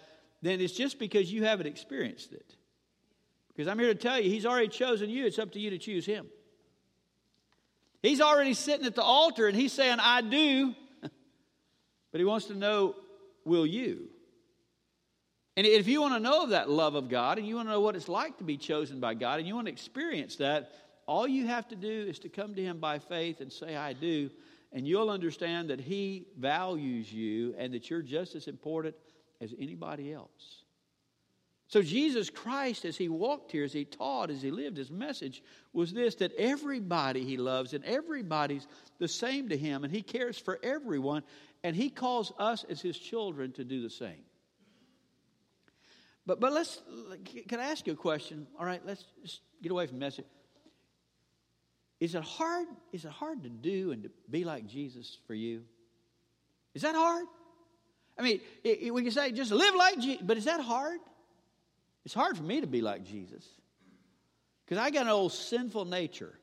then 0.42 0.61
it's 0.61 0.75
just 0.75 0.99
because 0.99 1.33
you 1.33 1.44
haven't 1.44 1.68
experienced 1.68 2.33
it. 2.33 2.56
Because 3.49 3.68
I'm 3.68 3.78
here 3.78 3.94
to 3.94 3.99
tell 3.99 4.18
you, 4.18 4.28
He's 4.28 4.44
already 4.44 4.68
chosen 4.68 5.09
you. 5.09 5.25
It's 5.25 5.38
up 5.38 5.52
to 5.52 5.61
you 5.61 5.71
to 5.71 5.78
choose 5.78 6.04
Him. 6.04 6.26
He's 8.02 8.21
already 8.21 8.54
sitting 8.54 8.87
at 8.87 8.97
the 8.97 9.04
altar 9.04 9.47
and 9.47 9.56
He's 9.56 9.73
saying, 9.73 9.99
I 10.00 10.21
do. 10.21 10.75
but 12.11 12.18
He 12.18 12.25
wants 12.25 12.47
to 12.47 12.54
know, 12.54 12.97
will 13.44 13.64
you? 13.64 14.09
And 15.56 15.66
if 15.66 15.87
you 15.87 16.00
want 16.00 16.14
to 16.14 16.20
know 16.20 16.42
of 16.42 16.50
that 16.50 16.68
love 16.68 16.94
of 16.96 17.08
God 17.08 17.38
and 17.38 17.46
you 17.46 17.56
want 17.56 17.68
to 17.68 17.73
know 17.73 17.80
what 17.80 17.94
it's 17.94 18.08
like 18.08 18.38
to 18.38 18.44
be 18.44 18.56
chosen 18.56 18.99
by 18.99 19.14
God 19.14 19.38
and 19.38 19.46
you 19.46 19.54
want 19.54 19.66
to 19.66 19.73
experience 19.73 20.37
that, 20.37 20.73
all 21.06 21.28
you 21.28 21.46
have 21.46 21.68
to 21.68 21.76
do 21.76 22.06
is 22.08 22.18
to 22.20 22.28
come 22.28 22.54
to 22.54 22.62
Him 22.62 22.78
by 22.78 22.99
faith 22.99 23.40
and 23.40 23.52
say, 23.52 23.76
I 23.76 23.92
do, 23.92 24.30
and 24.73 24.87
you'll 24.87 25.11
understand 25.11 25.70
that 25.70 25.80
He 25.80 26.26
values 26.38 27.12
you 27.12 27.54
and 27.56 27.73
that 27.75 27.88
you're 27.88 28.02
just 28.02 28.34
as 28.34 28.49
important 28.49 28.96
as 29.40 29.54
anybody 29.58 30.12
else. 30.12 30.64
So, 31.68 31.82
Jesus 31.82 32.30
Christ, 32.30 32.84
as 32.84 32.96
he 32.96 33.08
walked 33.08 33.50
here, 33.50 33.64
as 33.64 33.73
he 33.73 33.84
taught, 33.84 34.30
as 34.30 34.42
he 34.42 34.50
lived, 34.50 34.76
his 34.76 34.90
message 34.90 35.42
was 35.73 35.92
this 35.92 36.14
that 36.16 36.32
everybody 36.37 37.25
he 37.25 37.37
loves 37.37 37.73
and 37.73 37.84
everybody's 37.84 38.66
the 38.99 39.08
same 39.08 39.49
to 39.49 39.56
him, 39.56 39.82
and 39.82 39.92
he 39.92 40.02
cares 40.02 40.38
for 40.38 40.61
everyone, 40.62 41.23
and 41.62 41.75
he 41.75 41.88
calls 41.88 42.32
us 42.38 42.64
as 42.68 42.80
his 42.80 42.99
children 42.99 43.50
to 43.52 43.64
do 43.64 43.82
the 43.82 43.90
same. 43.90 44.23
But, 46.26 46.40
but 46.40 46.52
let's, 46.52 46.81
can 47.49 47.61
I 47.61 47.66
ask 47.66 47.87
you 47.87 47.93
a 47.93 47.97
question? 47.97 48.47
All 48.59 48.64
right, 48.64 48.81
let's 48.85 49.04
just 49.23 49.40
get 49.62 49.73
away 49.73 49.87
from 49.87 49.99
message. 49.99 50.25
Is 52.00 52.14
it 52.14 52.23
hard? 52.23 52.66
Is 52.93 53.04
it 53.04 53.11
hard 53.11 53.43
to 53.45 53.49
do 53.49 53.93
and 53.93 54.02
to 54.04 54.11
be 54.31 54.45
like 54.45 54.66
Jesus 54.66 55.19
for 55.26 55.35
you? 55.35 55.62
Is 56.75 56.83
that 56.83 56.95
hard? 56.95 57.26
I 58.19 58.23
mean, 58.23 58.40
it, 58.62 58.83
it, 58.83 58.95
we 58.95 59.02
can 59.02 59.11
say 59.11 59.33
just 59.33 59.50
live 59.50 59.75
like 59.75 59.99
Jesus, 59.99 60.23
but 60.25 60.37
is 60.37 60.45
that 60.45 60.61
hard? 60.61 61.00
It's 62.04 62.14
hard 62.14 62.37
for 62.37 62.43
me 62.43 62.61
to 62.61 62.66
be 62.66 62.81
like 62.81 63.04
Jesus 63.04 63.47
because 64.64 64.83
I 64.83 64.90
got 64.90 65.02
an 65.02 65.09
old 65.09 65.33
sinful 65.33 65.85
nature 65.85 66.38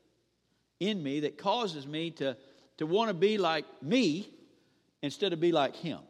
in 0.80 1.02
me 1.02 1.20
that 1.20 1.38
causes 1.38 1.86
me 1.86 2.10
to, 2.12 2.36
to 2.78 2.86
want 2.86 3.08
to 3.08 3.14
be 3.14 3.38
like 3.38 3.64
me 3.82 4.28
instead 5.02 5.32
of 5.32 5.40
be 5.40 5.52
like 5.52 5.76
him. 5.76 6.00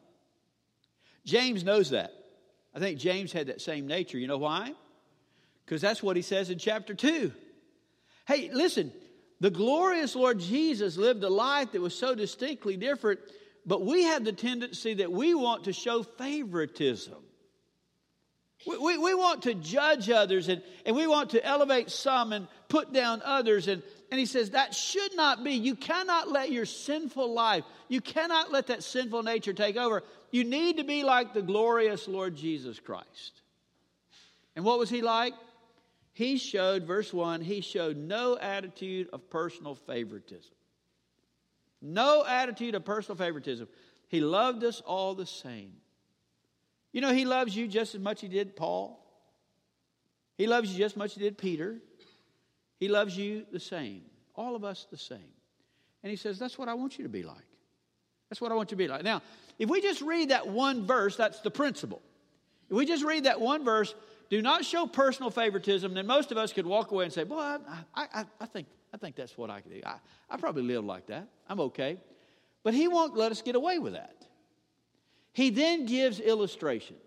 James 1.24 1.64
knows 1.64 1.90
that. 1.90 2.12
I 2.74 2.78
think 2.78 2.98
James 2.98 3.32
had 3.32 3.48
that 3.48 3.60
same 3.60 3.86
nature. 3.86 4.18
You 4.18 4.26
know 4.26 4.38
why? 4.38 4.72
Because 5.64 5.80
that's 5.80 6.02
what 6.02 6.16
he 6.16 6.22
says 6.22 6.50
in 6.50 6.58
chapter 6.58 6.94
2. 6.94 7.32
Hey, 8.26 8.50
listen, 8.52 8.92
the 9.40 9.50
glorious 9.50 10.14
Lord 10.14 10.38
Jesus 10.38 10.96
lived 10.96 11.24
a 11.24 11.28
life 11.28 11.72
that 11.72 11.80
was 11.80 11.94
so 11.94 12.14
distinctly 12.14 12.76
different, 12.76 13.20
but 13.66 13.84
we 13.84 14.04
have 14.04 14.24
the 14.24 14.32
tendency 14.32 14.94
that 14.94 15.12
we 15.12 15.34
want 15.34 15.64
to 15.64 15.72
show 15.72 16.02
favoritism. 16.02 17.16
We, 18.66 18.78
we, 18.78 18.98
we, 18.98 19.14
want 19.14 19.42
to 19.42 19.54
judge 19.54 20.08
others 20.10 20.48
and, 20.48 20.62
and 20.86 20.94
we 20.94 21.06
want 21.06 21.30
to 21.30 21.44
elevate 21.44 21.90
some 21.90 22.32
and 22.32 22.46
put 22.68 22.92
down 22.92 23.20
others. 23.24 23.68
And, 23.68 23.82
and 24.10 24.20
he 24.20 24.26
says 24.26 24.50
that 24.50 24.74
should 24.74 25.16
not 25.16 25.42
be. 25.42 25.52
You 25.52 25.74
cannot 25.74 26.30
let 26.30 26.52
your 26.52 26.66
sinful 26.66 27.32
life, 27.32 27.64
you 27.88 28.00
cannot 28.00 28.52
let 28.52 28.68
that 28.68 28.82
sinful 28.82 29.22
nature 29.22 29.52
take 29.52 29.76
over. 29.76 30.02
You 30.30 30.44
need 30.44 30.78
to 30.78 30.84
be 30.84 31.02
like 31.02 31.34
the 31.34 31.42
glorious 31.42 32.08
Lord 32.08 32.36
Jesus 32.36 32.78
Christ. 32.78 33.42
And 34.54 34.64
what 34.64 34.78
was 34.78 34.90
he 34.90 35.02
like? 35.02 35.34
He 36.14 36.36
showed, 36.36 36.84
verse 36.84 37.12
1, 37.12 37.40
he 37.40 37.62
showed 37.62 37.96
no 37.96 38.36
attitude 38.38 39.08
of 39.12 39.30
personal 39.30 39.74
favoritism. 39.74 40.52
No 41.80 42.24
attitude 42.24 42.74
of 42.74 42.84
personal 42.84 43.16
favoritism. 43.16 43.66
He 44.08 44.20
loved 44.20 44.62
us 44.62 44.82
all 44.82 45.14
the 45.14 45.26
same. 45.26 45.72
You 46.92 47.00
know, 47.00 47.12
He 47.12 47.24
loves 47.24 47.56
you 47.56 47.66
just 47.66 47.94
as 47.94 48.00
much 48.00 48.18
as 48.18 48.22
He 48.22 48.28
did 48.28 48.56
Paul. 48.56 48.98
He 50.36 50.46
loves 50.46 50.70
you 50.70 50.78
just 50.78 50.94
as 50.94 50.96
much 50.96 51.14
He 51.14 51.20
did 51.20 51.38
Peter. 51.38 51.78
He 52.78 52.88
loves 52.88 53.16
you 53.16 53.46
the 53.52 53.60
same. 53.60 54.02
All 54.34 54.56
of 54.56 54.64
us 54.64 54.86
the 54.90 54.96
same. 54.96 55.32
And 56.02 56.10
He 56.10 56.16
says, 56.16 56.38
That's 56.38 56.58
what 56.58 56.68
I 56.68 56.74
want 56.74 56.98
you 56.98 57.04
to 57.04 57.10
be 57.10 57.22
like. 57.22 57.36
That's 58.28 58.40
what 58.40 58.50
I 58.50 58.54
want 58.54 58.70
you 58.70 58.76
to 58.76 58.82
be 58.82 58.88
like. 58.88 59.04
Now, 59.04 59.22
if 59.58 59.68
we 59.68 59.80
just 59.80 60.00
read 60.00 60.30
that 60.30 60.48
one 60.48 60.86
verse, 60.86 61.16
that's 61.16 61.40
the 61.40 61.50
principle. 61.50 62.00
If 62.70 62.76
we 62.76 62.86
just 62.86 63.04
read 63.04 63.24
that 63.24 63.40
one 63.40 63.64
verse, 63.64 63.94
do 64.30 64.40
not 64.40 64.64
show 64.64 64.86
personal 64.86 65.30
favoritism, 65.30 65.92
then 65.92 66.06
most 66.06 66.32
of 66.32 66.38
us 66.38 66.54
could 66.54 66.66
walk 66.66 66.90
away 66.90 67.04
and 67.04 67.12
say, 67.12 67.24
Boy, 67.24 67.38
I, 67.38 67.58
I, 67.94 68.24
I, 68.40 68.46
think, 68.46 68.66
I 68.94 68.96
think 68.96 69.14
that's 69.16 69.36
what 69.36 69.50
I 69.50 69.60
could 69.60 69.72
do. 69.72 69.80
I, 69.84 69.96
I 70.30 70.38
probably 70.38 70.62
live 70.62 70.84
like 70.84 71.06
that. 71.08 71.28
I'm 71.48 71.60
okay. 71.60 71.98
But 72.62 72.72
He 72.72 72.88
won't 72.88 73.14
let 73.14 73.30
us 73.30 73.42
get 73.42 73.54
away 73.54 73.78
with 73.78 73.92
that. 73.92 74.26
He 75.32 75.50
then 75.50 75.86
gives 75.86 76.20
illustrations. 76.20 76.98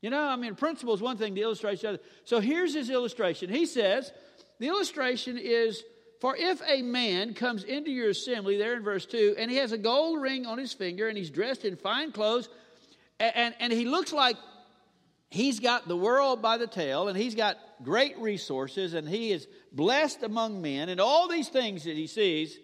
You 0.00 0.10
know, 0.10 0.22
I 0.22 0.36
mean, 0.36 0.54
principle 0.54 0.94
is 0.94 1.00
one 1.00 1.16
thing, 1.16 1.34
the 1.34 1.42
illustration 1.42 1.88
other. 1.88 1.98
So 2.24 2.40
here's 2.40 2.74
his 2.74 2.90
illustration. 2.90 3.50
He 3.50 3.66
says, 3.66 4.12
the 4.60 4.68
illustration 4.68 5.38
is 5.38 5.82
for 6.20 6.36
if 6.36 6.60
a 6.66 6.82
man 6.82 7.34
comes 7.34 7.62
into 7.62 7.90
your 7.90 8.10
assembly, 8.10 8.58
there 8.58 8.74
in 8.74 8.82
verse 8.82 9.06
2, 9.06 9.36
and 9.38 9.50
he 9.50 9.58
has 9.58 9.72
a 9.72 9.78
gold 9.78 10.20
ring 10.20 10.46
on 10.46 10.58
his 10.58 10.72
finger, 10.72 11.08
and 11.08 11.16
he's 11.16 11.30
dressed 11.30 11.64
in 11.64 11.76
fine 11.76 12.10
clothes, 12.10 12.48
and, 13.20 13.36
and, 13.36 13.54
and 13.60 13.72
he 13.72 13.84
looks 13.84 14.12
like 14.12 14.36
he's 15.30 15.60
got 15.60 15.86
the 15.86 15.96
world 15.96 16.42
by 16.42 16.58
the 16.58 16.66
tail, 16.66 17.06
and 17.06 17.16
he's 17.16 17.36
got 17.36 17.56
great 17.84 18.18
resources, 18.18 18.94
and 18.94 19.08
he 19.08 19.30
is 19.30 19.46
blessed 19.72 20.24
among 20.24 20.60
men, 20.60 20.88
and 20.88 21.00
all 21.00 21.28
these 21.28 21.48
things 21.48 21.84
that 21.84 21.96
he 21.96 22.08
sees, 22.08 22.58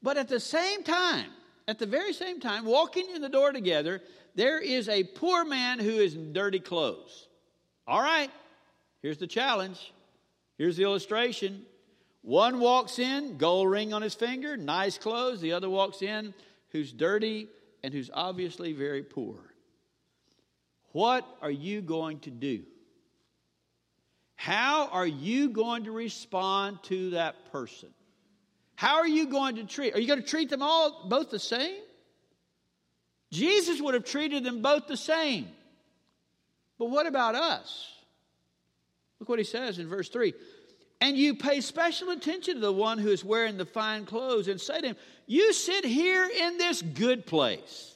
but 0.00 0.16
at 0.16 0.28
the 0.28 0.40
same 0.40 0.84
time, 0.84 1.30
at 1.68 1.78
the 1.78 1.86
very 1.86 2.12
same 2.12 2.40
time, 2.40 2.64
walking 2.64 3.06
in 3.14 3.22
the 3.22 3.28
door 3.28 3.52
together, 3.52 4.00
there 4.34 4.60
is 4.60 4.88
a 4.88 5.04
poor 5.04 5.44
man 5.44 5.78
who 5.78 5.90
is 5.90 6.14
in 6.14 6.32
dirty 6.32 6.60
clothes. 6.60 7.28
All 7.86 8.00
right, 8.00 8.30
here's 9.02 9.18
the 9.18 9.26
challenge. 9.26 9.92
Here's 10.58 10.76
the 10.76 10.84
illustration. 10.84 11.64
One 12.22 12.60
walks 12.60 12.98
in, 12.98 13.36
gold 13.36 13.70
ring 13.70 13.92
on 13.92 14.02
his 14.02 14.14
finger, 14.14 14.56
nice 14.56 14.98
clothes. 14.98 15.40
The 15.40 15.52
other 15.52 15.70
walks 15.70 16.02
in, 16.02 16.34
who's 16.70 16.92
dirty 16.92 17.48
and 17.82 17.92
who's 17.94 18.10
obviously 18.12 18.72
very 18.72 19.02
poor. 19.02 19.36
What 20.92 21.26
are 21.42 21.50
you 21.50 21.82
going 21.82 22.20
to 22.20 22.30
do? 22.30 22.62
How 24.34 24.88
are 24.88 25.06
you 25.06 25.50
going 25.50 25.84
to 25.84 25.92
respond 25.92 26.82
to 26.84 27.10
that 27.10 27.52
person? 27.52 27.90
How 28.76 28.96
are 28.96 29.08
you 29.08 29.26
going 29.26 29.56
to 29.56 29.64
treat? 29.64 29.94
Are 29.94 30.00
you 30.00 30.06
going 30.06 30.22
to 30.22 30.26
treat 30.26 30.50
them 30.50 30.62
all 30.62 31.06
both 31.08 31.30
the 31.30 31.38
same? 31.38 31.76
Jesus 33.32 33.80
would 33.80 33.94
have 33.94 34.04
treated 34.04 34.44
them 34.44 34.62
both 34.62 34.86
the 34.86 34.96
same. 34.96 35.48
But 36.78 36.86
what 36.86 37.06
about 37.06 37.34
us? 37.34 37.92
Look 39.18 39.28
what 39.28 39.38
he 39.38 39.44
says 39.44 39.78
in 39.78 39.88
verse 39.88 40.08
3. 40.10 40.34
And 41.00 41.16
you 41.16 41.34
pay 41.34 41.60
special 41.60 42.10
attention 42.10 42.54
to 42.54 42.60
the 42.60 42.72
one 42.72 42.98
who 42.98 43.08
is 43.08 43.24
wearing 43.24 43.56
the 43.56 43.66
fine 43.66 44.06
clothes 44.06 44.48
and 44.48 44.60
say 44.60 44.80
to 44.80 44.88
him, 44.88 44.96
You 45.26 45.52
sit 45.52 45.84
here 45.84 46.28
in 46.28 46.58
this 46.58 46.82
good 46.82 47.26
place. 47.26 47.94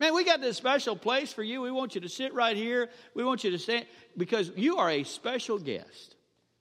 Man, 0.00 0.14
we 0.14 0.24
got 0.24 0.40
this 0.40 0.56
special 0.56 0.96
place 0.96 1.32
for 1.32 1.42
you. 1.42 1.62
We 1.62 1.70
want 1.70 1.94
you 1.94 2.00
to 2.00 2.08
sit 2.08 2.34
right 2.34 2.56
here. 2.56 2.88
We 3.14 3.22
want 3.24 3.44
you 3.44 3.52
to 3.52 3.58
stand 3.58 3.86
because 4.16 4.50
you 4.56 4.78
are 4.78 4.90
a 4.90 5.04
special 5.04 5.58
guest. 5.58 6.16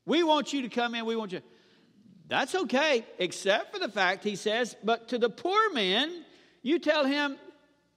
We 0.06 0.24
want 0.24 0.54
you 0.54 0.62
to 0.62 0.70
come 0.70 0.94
in. 0.94 1.06
We 1.06 1.16
want 1.16 1.32
you. 1.32 1.42
That's 2.32 2.56
okay, 2.56 3.06
except 3.20 3.74
for 3.74 3.80
the 3.80 3.90
fact 3.90 4.24
he 4.24 4.38
says, 4.38 4.74
but 4.86 5.10
to 5.10 5.18
the 5.18 5.30
poor 5.30 5.74
man, 5.74 6.10
you 6.62 6.80
tell 6.80 7.04
him, 7.04 7.36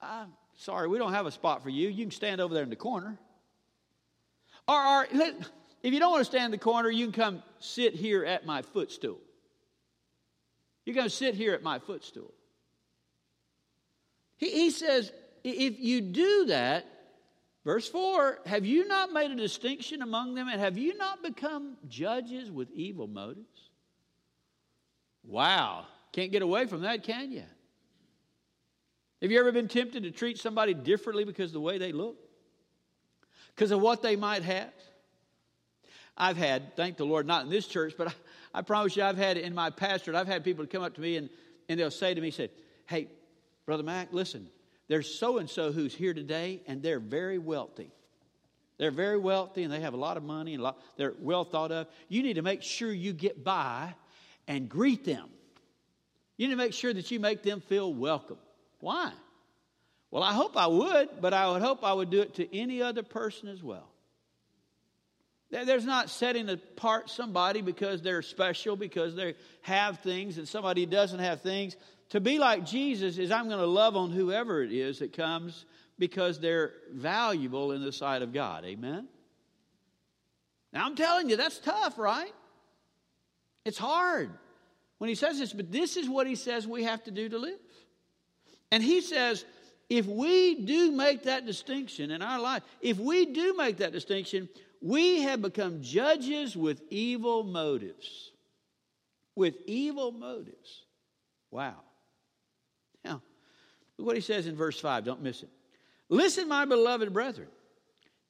I'm 0.03 0.33
sorry, 0.57 0.89
we 0.89 0.99
don't 0.99 1.13
have 1.13 1.27
a 1.27 1.31
spot 1.31 1.63
for 1.63 1.71
you. 1.71 1.89
You 1.89 2.03
can 2.03 2.11
stand 2.11 2.41
over 2.41 2.53
there 2.53 2.65
in 2.65 2.69
the 2.69 2.75
corner. 2.75 3.17
Or, 4.67 4.75
or 4.75 5.07
if 5.13 5.95
you 5.95 6.01
don't 6.01 6.11
want 6.11 6.23
to 6.23 6.25
stand 6.25 6.47
in 6.47 6.51
the 6.51 6.59
corner, 6.59 6.91
you 6.91 7.05
can 7.05 7.13
come 7.13 7.43
sit 7.61 7.95
here 7.95 8.25
at 8.25 8.45
my 8.45 8.63
footstool. 8.63 9.21
You're 10.85 10.97
going 10.97 11.07
to 11.07 11.15
sit 11.15 11.37
here 11.37 11.55
at 11.55 11.63
my 11.63 11.79
footstool. 11.79 12.35
He, 14.37 14.51
he 14.51 14.71
says, 14.73 15.13
if 15.45 15.79
you 15.79 16.01
do 16.01 16.47
that, 16.47 16.85
verse 17.65 17.89
4, 17.89 18.41
have 18.47 18.67
you 18.67 18.89
not 18.89 19.13
made 19.13 19.31
a 19.31 19.37
distinction 19.37 20.03
among 20.03 20.35
them 20.35 20.49
and 20.49 20.61
have 20.61 20.77
you 20.77 20.97
not 20.97 21.23
become 21.23 21.77
judges 21.87 22.51
with 22.51 22.69
evil 22.73 23.07
motives? 23.07 23.64
Wow. 25.27 25.87
Can't 26.13 26.31
get 26.31 26.43
away 26.43 26.67
from 26.67 26.83
that, 26.83 27.03
can 27.03 27.33
you? 27.33 27.43
Have 29.23 29.31
you 29.31 29.41
ever 29.41 29.53
been 29.53 29.69
tempted 29.69 30.03
to 30.03 30.11
treat 30.11 30.39
somebody 30.39 30.75
differently 30.75 31.25
because 31.25 31.51
of 31.51 31.55
the 31.55 31.61
way 31.61 31.79
they 31.79 31.93
look? 31.93 32.17
Because 33.55 33.71
of 33.71 33.81
what 33.81 34.03
they 34.03 34.17
might 34.17 34.43
have? 34.43 34.73
I've 36.17 36.37
had, 36.37 36.77
thank 36.77 36.97
the 36.97 37.07
Lord, 37.07 37.27
not 37.27 37.45
in 37.45 37.51
this 37.51 37.67
church, 37.67 37.95
but 37.97 38.09
I, 38.09 38.13
I 38.55 38.63
promise 38.63 38.97
you, 38.97 39.03
I've 39.03 39.17
had 39.17 39.37
in 39.37 39.55
my 39.55 39.71
pastorate, 39.71 40.17
I've 40.17 40.29
had 40.29 40.45
people 40.45 40.67
come 40.67 40.83
up 40.83 40.95
to 40.95 41.01
me 41.01 41.17
and, 41.17 41.29
and 41.69 41.81
they'll 41.81 41.91
say 41.91 42.15
to 42.15 42.21
me, 42.21 42.31
say, 42.31 42.51
Hey, 42.87 43.09
Brother 43.67 43.83
Mac, 43.83 44.13
listen, 44.13 44.49
there's 44.89 45.19
so 45.19 45.39
and 45.39 45.49
so 45.49 45.73
who's 45.73 45.95
here 45.95 46.13
today, 46.13 46.61
and 46.67 46.83
they're 46.83 47.01
very 47.01 47.39
wealthy. 47.39 47.91
They're 48.77 48.91
very 48.91 49.19
wealthy 49.19 49.63
and 49.63 49.73
they 49.73 49.81
have 49.81 49.95
a 49.95 49.97
lot 49.97 50.17
of 50.17 50.23
money 50.23 50.55
and 50.55 50.63
lot, 50.63 50.79
they're 50.97 51.15
well 51.19 51.45
thought 51.45 51.73
of. 51.73 51.87
You 52.09 52.23
need 52.23 52.35
to 52.35 52.43
make 52.43 52.63
sure 52.63 52.93
you 52.93 53.13
get 53.13 53.43
by 53.43 53.95
and 54.47 54.69
greet 54.69 55.05
them. 55.05 55.29
You 56.37 56.49
need 56.49 56.55
to 56.55 56.59
make 56.59 56.73
sure 56.73 56.93
that 56.93 57.11
you 57.11 57.21
make 57.21 57.43
them 57.43 57.61
feel 57.61 57.93
welcome. 57.93 58.39
Why? 58.81 59.13
Well, 60.11 60.23
I 60.23 60.33
hope 60.33 60.57
I 60.57 60.67
would, 60.67 61.09
but 61.21 61.35
I 61.35 61.51
would 61.51 61.63
hope 61.63 61.85
I 61.85 61.93
would 61.93 62.11
do 62.11 62.21
it 62.23 62.35
to 62.35 62.57
any 62.57 62.83
other 62.83 63.03
person 63.03 63.49
as 63.49 63.63
well. 63.63 63.89
There's 65.51 65.85
not 65.85 66.11
setting 66.11 66.49
apart 66.49 67.11
somebody 67.11 67.63
because 67.63 68.03
they're 68.03 68.23
special, 68.23 68.75
because 68.75 69.15
they 69.15 69.35
have 69.63 70.01
things, 70.01 70.39
and 70.39 70.49
somebody 70.49 70.85
doesn't 70.85 71.21
have 71.21 71.43
things. 71.43 71.77
To 72.11 72.21
be 72.21 72.39
like 72.39 72.67
Jesus 72.67 73.19
is 73.19 73.31
I'm 73.31 73.47
going 73.47 73.61
to 73.61 73.67
love 73.67 73.97
on 73.97 74.11
whoever 74.11 74.63
it 74.63 74.73
is 74.73 74.99
that 74.99 75.13
comes 75.13 75.65
because 75.99 76.41
they're 76.41 76.73
valuable 76.93 77.73
in 77.73 77.83
the 77.83 77.93
sight 77.93 78.23
of 78.23 78.33
God. 78.33 78.65
Amen? 78.65 79.07
Now, 80.73 80.87
I'm 80.87 80.97
telling 80.97 81.31
you, 81.31 81.37
that's 81.37 81.59
tough, 81.59 81.99
right? 81.99 82.33
It's 83.65 83.79
hard 83.79 84.31
when 84.99 85.09
he 85.09 85.15
says 85.15 85.39
this, 85.39 85.53
but 85.53 85.73
this 85.73 85.97
is 85.97 86.09
what 86.09 86.27
he 86.27 86.35
says 86.35 86.67
we 86.67 86.85
have 86.85 87.03
to 87.05 87.11
do 87.11 87.29
to 87.29 87.39
live. 87.39 87.59
And 88.71 88.83
he 88.83 89.01
says, 89.01 89.45
if 89.89 90.07
we 90.07 90.65
do 90.65 90.93
make 90.93 91.25
that 91.25 91.47
distinction 91.47 92.11
in 92.11 92.23
our 92.23 92.41
life, 92.41 92.63
if 92.81 92.99
we 92.99 93.27
do 93.27 93.55
make 93.57 93.79
that 93.79 93.93
distinction, 93.93 94.49
we 94.81 95.23
have 95.23 95.41
become 95.41 95.83
judges 95.83 96.57
with 96.57 96.83
evil 96.91 97.43
motives. 97.43 98.33
With 99.37 99.55
evil 99.67 100.13
motives. 100.13 100.85
Wow. 101.51 101.77
Now, 103.05 103.23
look 103.99 104.07
what 104.09 104.17
he 104.17 104.23
says 104.23 104.47
in 104.47 104.57
verse 104.57 104.81
5. 104.81 105.05
Don't 105.05 105.23
miss 105.23 105.43
it. 105.43 105.49
Listen, 106.09 106.49
my 106.49 106.65
beloved 106.65 107.13
brethren. 107.13 107.49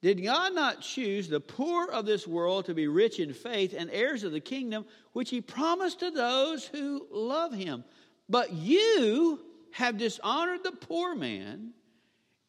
Did 0.05 0.23
God 0.23 0.53
not 0.53 0.81
choose 0.81 1.27
the 1.27 1.39
poor 1.39 1.89
of 1.89 2.05
this 2.05 2.27
world 2.27 2.65
to 2.65 2.75
be 2.75 2.87
rich 2.87 3.19
in 3.19 3.33
faith 3.33 3.73
and 3.75 3.89
heirs 3.89 4.23
of 4.23 4.33
the 4.33 4.39
kingdom 4.39 4.85
which 5.13 5.31
he 5.31 5.41
promised 5.41 6.01
to 6.01 6.11
those 6.11 6.63
who 6.63 7.07
love 7.09 7.51
him? 7.51 7.83
But 8.29 8.53
you 8.53 9.39
have 9.71 9.97
dishonored 9.97 10.63
the 10.63 10.73
poor 10.73 11.15
man. 11.15 11.71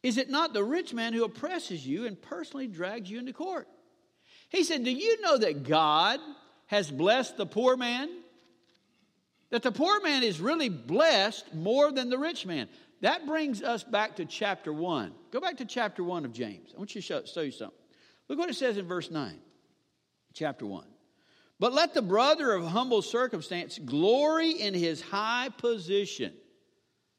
Is 0.03 0.19
it 0.19 0.29
not 0.29 0.53
the 0.53 0.63
rich 0.63 0.93
man 0.93 1.15
who 1.15 1.25
oppresses 1.25 1.87
you 1.87 2.05
and 2.05 2.21
personally 2.21 2.67
drags 2.67 3.11
you 3.11 3.21
into 3.21 3.33
court? 3.33 3.67
He 4.51 4.63
said, 4.63 4.85
Do 4.85 4.93
you 4.93 5.23
know 5.23 5.39
that 5.39 5.63
God 5.63 6.21
has 6.67 6.91
blessed 6.91 7.39
the 7.39 7.47
poor 7.47 7.75
man? 7.75 8.11
That 9.49 9.63
the 9.63 9.73
poor 9.73 10.03
man 10.03 10.25
is 10.25 10.43
really 10.43 10.69
blessed 10.69 11.55
more 11.55 11.91
than 11.91 12.11
the 12.11 12.19
rich 12.19 12.45
man. 12.45 12.69
That 13.03 13.27
brings 13.27 13.63
us 13.63 13.85
back 13.85 14.17
to 14.17 14.25
chapter 14.25 14.73
1. 14.73 15.13
Go 15.31 15.41
back 15.41 15.59
to 15.59 15.65
chapter 15.65 16.03
1 16.03 16.25
of 16.25 16.33
James. 16.33 16.71
I 16.75 16.79
want 16.79 16.95
you 16.95 17.01
to 17.01 17.07
show, 17.07 17.25
show 17.25 17.43
you 17.43 17.51
something. 17.51 17.79
Look 18.29 18.39
what 18.39 18.51
it 18.51 18.57
says 18.57 18.79
in 18.79 18.87
verse 18.87 19.11
9, 19.11 19.39
chapter 20.35 20.67
1. 20.67 20.85
But 21.59 21.73
let 21.73 21.95
the 21.95 22.03
brother 22.03 22.53
of 22.53 22.67
humble 22.67 23.03
circumstance 23.03 23.79
glory 23.79 24.51
in 24.51 24.75
his 24.75 25.01
high 25.01 25.51
position. 25.57 26.33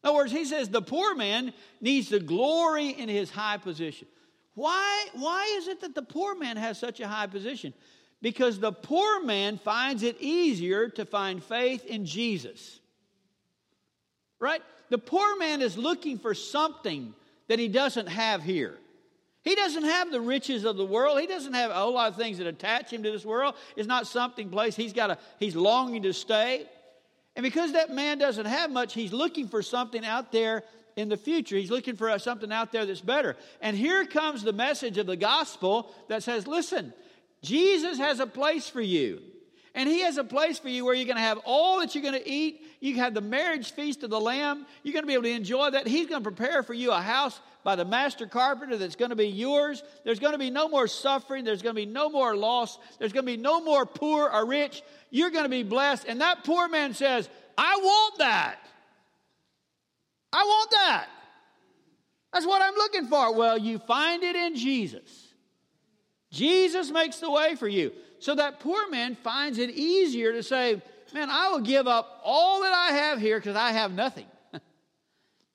In 0.03 0.09
other 0.09 0.15
words, 0.15 0.31
he 0.31 0.45
says 0.45 0.69
the 0.69 0.81
poor 0.81 1.15
man 1.15 1.53
needs 1.81 2.09
to 2.09 2.19
glory 2.19 2.89
in 2.89 3.09
his 3.09 3.31
high 3.31 3.57
position. 3.57 4.07
Why, 4.53 5.07
why 5.13 5.55
is 5.57 5.67
it 5.67 5.81
that 5.81 5.95
the 5.95 6.01
poor 6.01 6.35
man 6.35 6.57
has 6.57 6.79
such 6.79 6.99
a 6.99 7.07
high 7.07 7.27
position? 7.27 7.73
Because 8.21 8.59
the 8.59 8.71
poor 8.71 9.23
man 9.23 9.57
finds 9.57 10.03
it 10.03 10.17
easier 10.19 10.89
to 10.89 11.05
find 11.05 11.43
faith 11.43 11.85
in 11.85 12.05
Jesus. 12.05 12.79
Right? 14.39 14.61
The 14.89 14.97
poor 14.97 15.37
man 15.37 15.61
is 15.61 15.77
looking 15.77 16.17
for 16.17 16.33
something 16.33 17.13
that 17.47 17.59
he 17.59 17.67
doesn't 17.67 18.07
have 18.07 18.43
here. 18.43 18.77
He 19.43 19.55
doesn't 19.55 19.83
have 19.83 20.11
the 20.11 20.19
riches 20.19 20.65
of 20.65 20.75
the 20.75 20.85
world. 20.85 21.21
He 21.21 21.27
doesn't 21.27 21.53
have 21.53 21.71
a 21.71 21.75
whole 21.75 21.93
lot 21.93 22.11
of 22.11 22.17
things 22.17 22.37
that 22.39 22.47
attach 22.47 22.91
him 22.91 23.03
to 23.03 23.11
this 23.11 23.25
world. 23.25 23.55
It's 23.77 23.87
not 23.87 24.05
something 24.05 24.49
place 24.49 24.75
he's 24.75 24.93
got 24.93 25.09
a 25.09 25.17
he's 25.39 25.55
longing 25.55 26.03
to 26.03 26.13
stay. 26.13 26.65
And 27.35 27.43
because 27.43 27.73
that 27.73 27.91
man 27.93 28.17
doesn't 28.17 28.45
have 28.45 28.71
much, 28.71 28.93
he's 28.93 29.13
looking 29.13 29.47
for 29.47 29.61
something 29.61 30.03
out 30.03 30.31
there 30.31 30.63
in 30.97 31.07
the 31.07 31.15
future. 31.15 31.55
He's 31.55 31.71
looking 31.71 31.95
for 31.95 32.17
something 32.19 32.51
out 32.51 32.71
there 32.71 32.85
that's 32.85 32.99
better. 32.99 33.37
And 33.61 33.77
here 33.77 34.05
comes 34.05 34.43
the 34.43 34.51
message 34.51 34.97
of 34.97 35.05
the 35.05 35.15
gospel 35.15 35.93
that 36.09 36.23
says, 36.23 36.47
listen, 36.47 36.93
Jesus 37.41 37.99
has 37.99 38.19
a 38.19 38.27
place 38.27 38.67
for 38.67 38.81
you. 38.81 39.21
And 39.77 39.87
he 39.87 40.01
has 40.01 40.17
a 40.17 40.23
place 40.23 40.57
for 40.57 40.69
you 40.69 40.83
where 40.83 40.95
you're 40.95 41.05
going 41.05 41.17
to 41.17 41.21
have 41.21 41.37
all 41.45 41.81
that 41.81 41.93
you're 41.93 42.01
going 42.01 42.19
to 42.19 42.27
eat. 42.27 42.65
You 42.79 42.95
have 42.95 43.13
the 43.13 43.21
marriage 43.21 43.73
feast 43.73 44.01
of 44.01 44.09
the 44.09 44.19
Lamb. 44.19 44.65
You're 44.81 44.93
going 44.93 45.03
to 45.03 45.07
be 45.07 45.13
able 45.13 45.25
to 45.25 45.29
enjoy 45.29 45.69
that. 45.69 45.85
He's 45.85 46.07
going 46.07 46.23
to 46.23 46.31
prepare 46.31 46.63
for 46.63 46.73
you 46.73 46.91
a 46.91 46.99
house 46.99 47.39
by 47.63 47.75
the 47.75 47.85
master 47.85 48.25
carpenter 48.25 48.77
that's 48.77 48.95
going 48.95 49.11
to 49.11 49.15
be 49.15 49.27
yours. 49.27 49.83
There's 50.03 50.17
going 50.17 50.31
to 50.31 50.39
be 50.39 50.49
no 50.49 50.67
more 50.67 50.87
suffering. 50.87 51.45
There's 51.45 51.61
going 51.61 51.75
to 51.75 51.79
be 51.79 51.85
no 51.85 52.09
more 52.09 52.35
loss. 52.35 52.79
There's 52.97 53.13
going 53.13 53.27
to 53.27 53.31
be 53.31 53.37
no 53.37 53.63
more 53.63 53.85
poor 53.85 54.27
or 54.27 54.47
rich. 54.47 54.81
You're 55.11 55.29
going 55.29 55.45
to 55.45 55.49
be 55.49 55.61
blessed. 55.61 56.05
And 56.07 56.21
that 56.21 56.43
poor 56.43 56.67
man 56.67 56.95
says, 56.95 57.29
I 57.55 57.77
want 57.77 58.17
that. 58.17 58.57
I 60.33 60.43
want 60.43 60.71
that. 60.71 61.07
That's 62.33 62.47
what 62.47 62.63
I'm 62.63 62.73
looking 62.73 63.05
for. 63.05 63.35
Well, 63.35 63.59
you 63.59 63.77
find 63.77 64.23
it 64.23 64.35
in 64.35 64.55
Jesus. 64.55 65.35
Jesus 66.31 66.89
makes 66.89 67.19
the 67.19 67.29
way 67.29 67.53
for 67.53 67.67
you. 67.67 67.91
So 68.19 68.35
that 68.35 68.59
poor 68.59 68.89
man 68.89 69.15
finds 69.15 69.57
it 69.57 69.69
easier 69.71 70.33
to 70.33 70.43
say, 70.43 70.81
Man, 71.13 71.29
I 71.29 71.49
will 71.49 71.61
give 71.61 71.87
up 71.87 72.19
all 72.23 72.61
that 72.63 72.73
I 72.73 72.91
have 72.93 73.19
here 73.19 73.39
because 73.39 73.55
I 73.55 73.71
have 73.71 73.93
nothing 73.93 74.25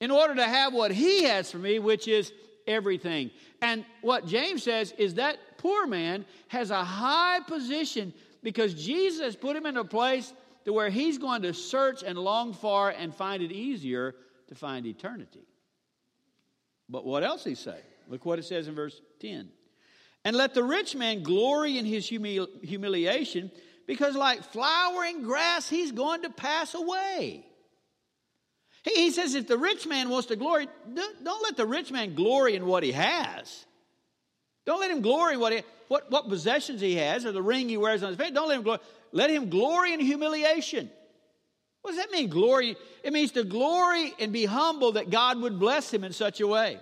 in 0.00 0.10
order 0.10 0.34
to 0.36 0.44
have 0.44 0.72
what 0.72 0.90
he 0.90 1.24
has 1.24 1.50
for 1.50 1.58
me, 1.58 1.78
which 1.78 2.08
is 2.08 2.32
everything. 2.66 3.30
And 3.60 3.84
what 4.00 4.26
James 4.26 4.62
says 4.62 4.92
is 4.96 5.14
that 5.14 5.36
poor 5.58 5.86
man 5.86 6.24
has 6.48 6.70
a 6.70 6.82
high 6.82 7.40
position 7.46 8.14
because 8.42 8.74
Jesus 8.74 9.36
put 9.36 9.54
him 9.54 9.66
in 9.66 9.76
a 9.76 9.84
place 9.84 10.32
to 10.64 10.72
where 10.72 10.90
he's 10.90 11.18
going 11.18 11.42
to 11.42 11.52
search 11.52 12.02
and 12.02 12.16
long 12.18 12.54
for 12.54 12.90
and 12.90 13.14
find 13.14 13.42
it 13.42 13.52
easier 13.52 14.14
to 14.48 14.54
find 14.54 14.86
eternity. 14.86 15.46
But 16.88 17.04
what 17.04 17.24
else 17.24 17.44
he 17.44 17.54
say? 17.54 17.80
Look 18.08 18.24
what 18.24 18.38
it 18.38 18.44
says 18.44 18.68
in 18.68 18.74
verse 18.74 19.00
10. 19.20 19.48
And 20.24 20.36
let 20.36 20.54
the 20.54 20.62
rich 20.62 20.94
man 20.94 21.22
glory 21.22 21.78
in 21.78 21.84
his 21.84 22.08
humili- 22.08 22.64
humiliation, 22.64 23.50
because 23.86 24.14
like 24.14 24.44
flowering 24.44 25.22
grass, 25.22 25.68
he's 25.68 25.92
going 25.92 26.22
to 26.22 26.30
pass 26.30 26.74
away. 26.74 27.44
He, 28.84 28.94
he 28.94 29.10
says 29.10 29.34
if 29.34 29.48
the 29.48 29.58
rich 29.58 29.86
man 29.86 30.08
wants 30.08 30.28
to 30.28 30.36
glory, 30.36 30.68
don't, 30.92 31.24
don't, 31.24 31.42
let 31.42 31.56
the 31.56 31.66
rich 31.66 31.90
man 31.90 32.14
glory 32.14 32.54
in 32.54 32.66
what 32.66 32.82
he 32.82 32.92
has. 32.92 33.66
Don't 34.64 34.80
let 34.80 34.90
him 34.90 35.00
glory 35.00 35.36
what, 35.36 35.52
he, 35.52 35.62
what, 35.88 36.10
what 36.10 36.28
possessions 36.28 36.80
he 36.80 36.94
has 36.96 37.26
or 37.26 37.32
the 37.32 37.42
ring 37.42 37.68
he 37.68 37.76
wears 37.76 38.02
on 38.02 38.10
his 38.10 38.16
finger. 38.16 38.34
Don't 38.34 38.48
let 38.48 38.58
him 38.58 38.62
glory. 38.62 38.80
Let 39.10 39.30
him 39.30 39.50
glory 39.50 39.92
in 39.92 40.00
humiliation. 40.00 40.88
What 41.82 41.92
does 41.92 42.00
that 42.00 42.12
mean, 42.12 42.30
glory? 42.30 42.76
It 43.02 43.12
means 43.12 43.32
to 43.32 43.42
glory 43.42 44.14
and 44.20 44.32
be 44.32 44.44
humble 44.44 44.92
that 44.92 45.10
God 45.10 45.40
would 45.40 45.58
bless 45.58 45.92
him 45.92 46.04
in 46.04 46.12
such 46.12 46.40
a 46.40 46.46
way. 46.46 46.78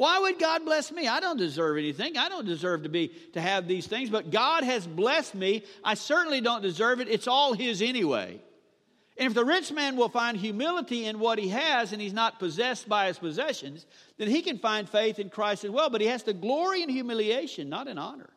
Why 0.00 0.18
would 0.18 0.38
God 0.38 0.64
bless 0.64 0.90
me? 0.90 1.08
I 1.08 1.20
don't 1.20 1.36
deserve 1.36 1.76
anything. 1.76 2.16
I 2.16 2.30
don't 2.30 2.46
deserve 2.46 2.84
to 2.84 2.88
be 2.88 3.08
to 3.34 3.40
have 3.42 3.68
these 3.68 3.86
things, 3.86 4.08
but 4.08 4.30
God 4.30 4.64
has 4.64 4.86
blessed 4.86 5.34
me. 5.34 5.62
I 5.84 5.92
certainly 5.92 6.40
don't 6.40 6.62
deserve 6.62 7.02
it. 7.02 7.08
It's 7.08 7.28
all 7.28 7.52
his 7.52 7.82
anyway. 7.82 8.40
And 9.18 9.26
if 9.26 9.34
the 9.34 9.44
rich 9.44 9.70
man 9.70 9.96
will 9.96 10.08
find 10.08 10.38
humility 10.38 11.04
in 11.04 11.18
what 11.18 11.38
he 11.38 11.48
has 11.48 11.92
and 11.92 12.00
he's 12.00 12.14
not 12.14 12.38
possessed 12.38 12.88
by 12.88 13.08
his 13.08 13.18
possessions, 13.18 13.84
then 14.16 14.28
he 14.28 14.40
can 14.40 14.56
find 14.56 14.88
faith 14.88 15.18
in 15.18 15.28
Christ 15.28 15.66
as 15.66 15.70
well. 15.70 15.90
But 15.90 16.00
he 16.00 16.06
has 16.06 16.22
to 16.22 16.32
glory 16.32 16.82
in 16.82 16.88
humiliation, 16.88 17.68
not 17.68 17.86
in 17.86 17.98
honor. 17.98 18.30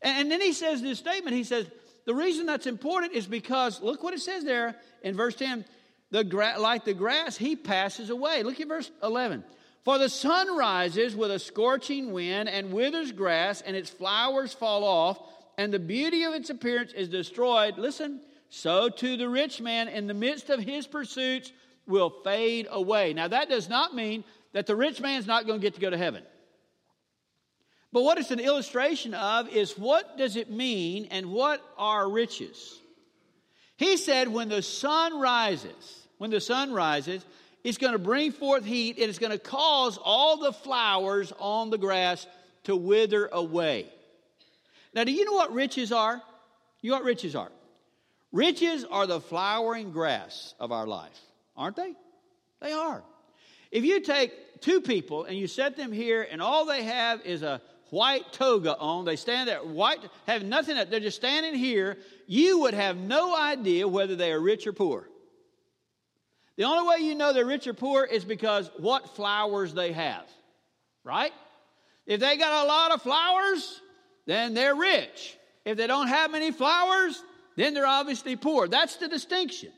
And, 0.00 0.22
and 0.22 0.30
then 0.30 0.40
he 0.40 0.54
says 0.54 0.80
this 0.80 0.98
statement 0.98 1.36
he 1.36 1.44
says, 1.44 1.66
the 2.06 2.14
reason 2.14 2.46
that's 2.46 2.66
important 2.66 3.12
is 3.12 3.26
because, 3.26 3.82
look 3.82 4.02
what 4.02 4.14
it 4.14 4.20
says 4.20 4.42
there 4.42 4.74
in 5.02 5.16
verse 5.16 5.34
10 5.34 5.66
the 6.10 6.24
gra- 6.24 6.56
like 6.58 6.86
the 6.86 6.94
grass, 6.94 7.36
he 7.36 7.56
passes 7.56 8.08
away. 8.08 8.42
Look 8.42 8.58
at 8.60 8.68
verse 8.68 8.90
11. 9.02 9.44
For 9.84 9.98
the 9.98 10.08
sun 10.08 10.56
rises 10.56 11.14
with 11.14 11.30
a 11.30 11.38
scorching 11.38 12.12
wind 12.12 12.48
and 12.48 12.72
withers 12.72 13.12
grass, 13.12 13.60
and 13.60 13.76
its 13.76 13.90
flowers 13.90 14.54
fall 14.54 14.82
off, 14.82 15.20
and 15.58 15.72
the 15.72 15.78
beauty 15.78 16.24
of 16.24 16.32
its 16.32 16.48
appearance 16.48 16.92
is 16.92 17.08
destroyed. 17.08 17.76
Listen, 17.76 18.20
so 18.48 18.88
too 18.88 19.18
the 19.18 19.28
rich 19.28 19.60
man 19.60 19.88
in 19.88 20.06
the 20.06 20.14
midst 20.14 20.48
of 20.48 20.60
his 20.60 20.86
pursuits 20.86 21.52
will 21.86 22.10
fade 22.24 22.66
away. 22.70 23.12
Now, 23.12 23.28
that 23.28 23.50
does 23.50 23.68
not 23.68 23.94
mean 23.94 24.24
that 24.52 24.66
the 24.66 24.74
rich 24.74 25.02
man's 25.02 25.26
not 25.26 25.46
going 25.46 25.60
to 25.60 25.62
get 25.62 25.74
to 25.74 25.80
go 25.80 25.90
to 25.90 25.98
heaven. 25.98 26.22
But 27.92 28.04
what 28.04 28.18
it's 28.18 28.30
an 28.30 28.40
illustration 28.40 29.12
of 29.12 29.48
is 29.50 29.78
what 29.78 30.16
does 30.16 30.36
it 30.36 30.50
mean 30.50 31.08
and 31.10 31.26
what 31.26 31.60
are 31.76 32.08
riches? 32.08 32.80
He 33.76 33.98
said, 33.98 34.28
when 34.28 34.48
the 34.48 34.62
sun 34.62 35.20
rises, 35.20 36.08
when 36.18 36.30
the 36.30 36.40
sun 36.40 36.72
rises, 36.72 37.24
it's 37.64 37.78
going 37.78 37.94
to 37.94 37.98
bring 37.98 38.30
forth 38.30 38.64
heat 38.64 38.98
and 38.98 39.08
it's 39.08 39.18
going 39.18 39.32
to 39.32 39.38
cause 39.38 39.98
all 40.02 40.36
the 40.36 40.52
flowers 40.52 41.32
on 41.38 41.70
the 41.70 41.78
grass 41.78 42.26
to 42.64 42.76
wither 42.76 43.28
away. 43.32 43.86
Now, 44.92 45.04
do 45.04 45.12
you 45.12 45.24
know 45.24 45.32
what 45.32 45.52
riches 45.52 45.90
are? 45.90 46.22
You 46.82 46.90
know 46.90 46.98
what 46.98 47.04
riches 47.04 47.34
are? 47.34 47.50
Riches 48.30 48.84
are 48.84 49.06
the 49.06 49.20
flowering 49.20 49.92
grass 49.92 50.54
of 50.60 50.72
our 50.72 50.86
life, 50.86 51.18
aren't 51.56 51.76
they? 51.76 51.94
They 52.60 52.72
are. 52.72 53.02
If 53.70 53.84
you 53.84 54.00
take 54.00 54.60
two 54.60 54.80
people 54.80 55.24
and 55.24 55.36
you 55.36 55.46
set 55.46 55.76
them 55.76 55.90
here 55.90 56.26
and 56.30 56.42
all 56.42 56.66
they 56.66 56.82
have 56.82 57.22
is 57.22 57.42
a 57.42 57.62
white 57.90 58.32
toga 58.32 58.76
on, 58.76 59.04
they 59.04 59.16
stand 59.16 59.48
there 59.48 59.60
white, 59.60 60.00
have 60.26 60.44
nothing, 60.44 60.76
they're 60.90 61.00
just 61.00 61.16
standing 61.16 61.54
here, 61.54 61.96
you 62.26 62.60
would 62.60 62.74
have 62.74 62.96
no 62.96 63.36
idea 63.36 63.88
whether 63.88 64.16
they 64.16 64.32
are 64.32 64.40
rich 64.40 64.66
or 64.66 64.72
poor. 64.72 65.08
The 66.56 66.64
only 66.64 66.88
way 66.88 67.06
you 67.06 67.14
know 67.14 67.32
they're 67.32 67.44
rich 67.44 67.66
or 67.66 67.74
poor 67.74 68.04
is 68.04 68.24
because 68.24 68.70
what 68.78 69.16
flowers 69.16 69.74
they 69.74 69.92
have, 69.92 70.24
right? 71.02 71.32
If 72.06 72.20
they 72.20 72.36
got 72.36 72.64
a 72.64 72.68
lot 72.68 72.92
of 72.92 73.02
flowers, 73.02 73.80
then 74.26 74.54
they're 74.54 74.76
rich. 74.76 75.36
If 75.64 75.76
they 75.76 75.86
don't 75.86 76.08
have 76.08 76.30
many 76.30 76.52
flowers, 76.52 77.22
then 77.56 77.74
they're 77.74 77.86
obviously 77.86 78.36
poor. 78.36 78.68
That's 78.68 78.96
the 78.96 79.08
distinction. 79.08 79.70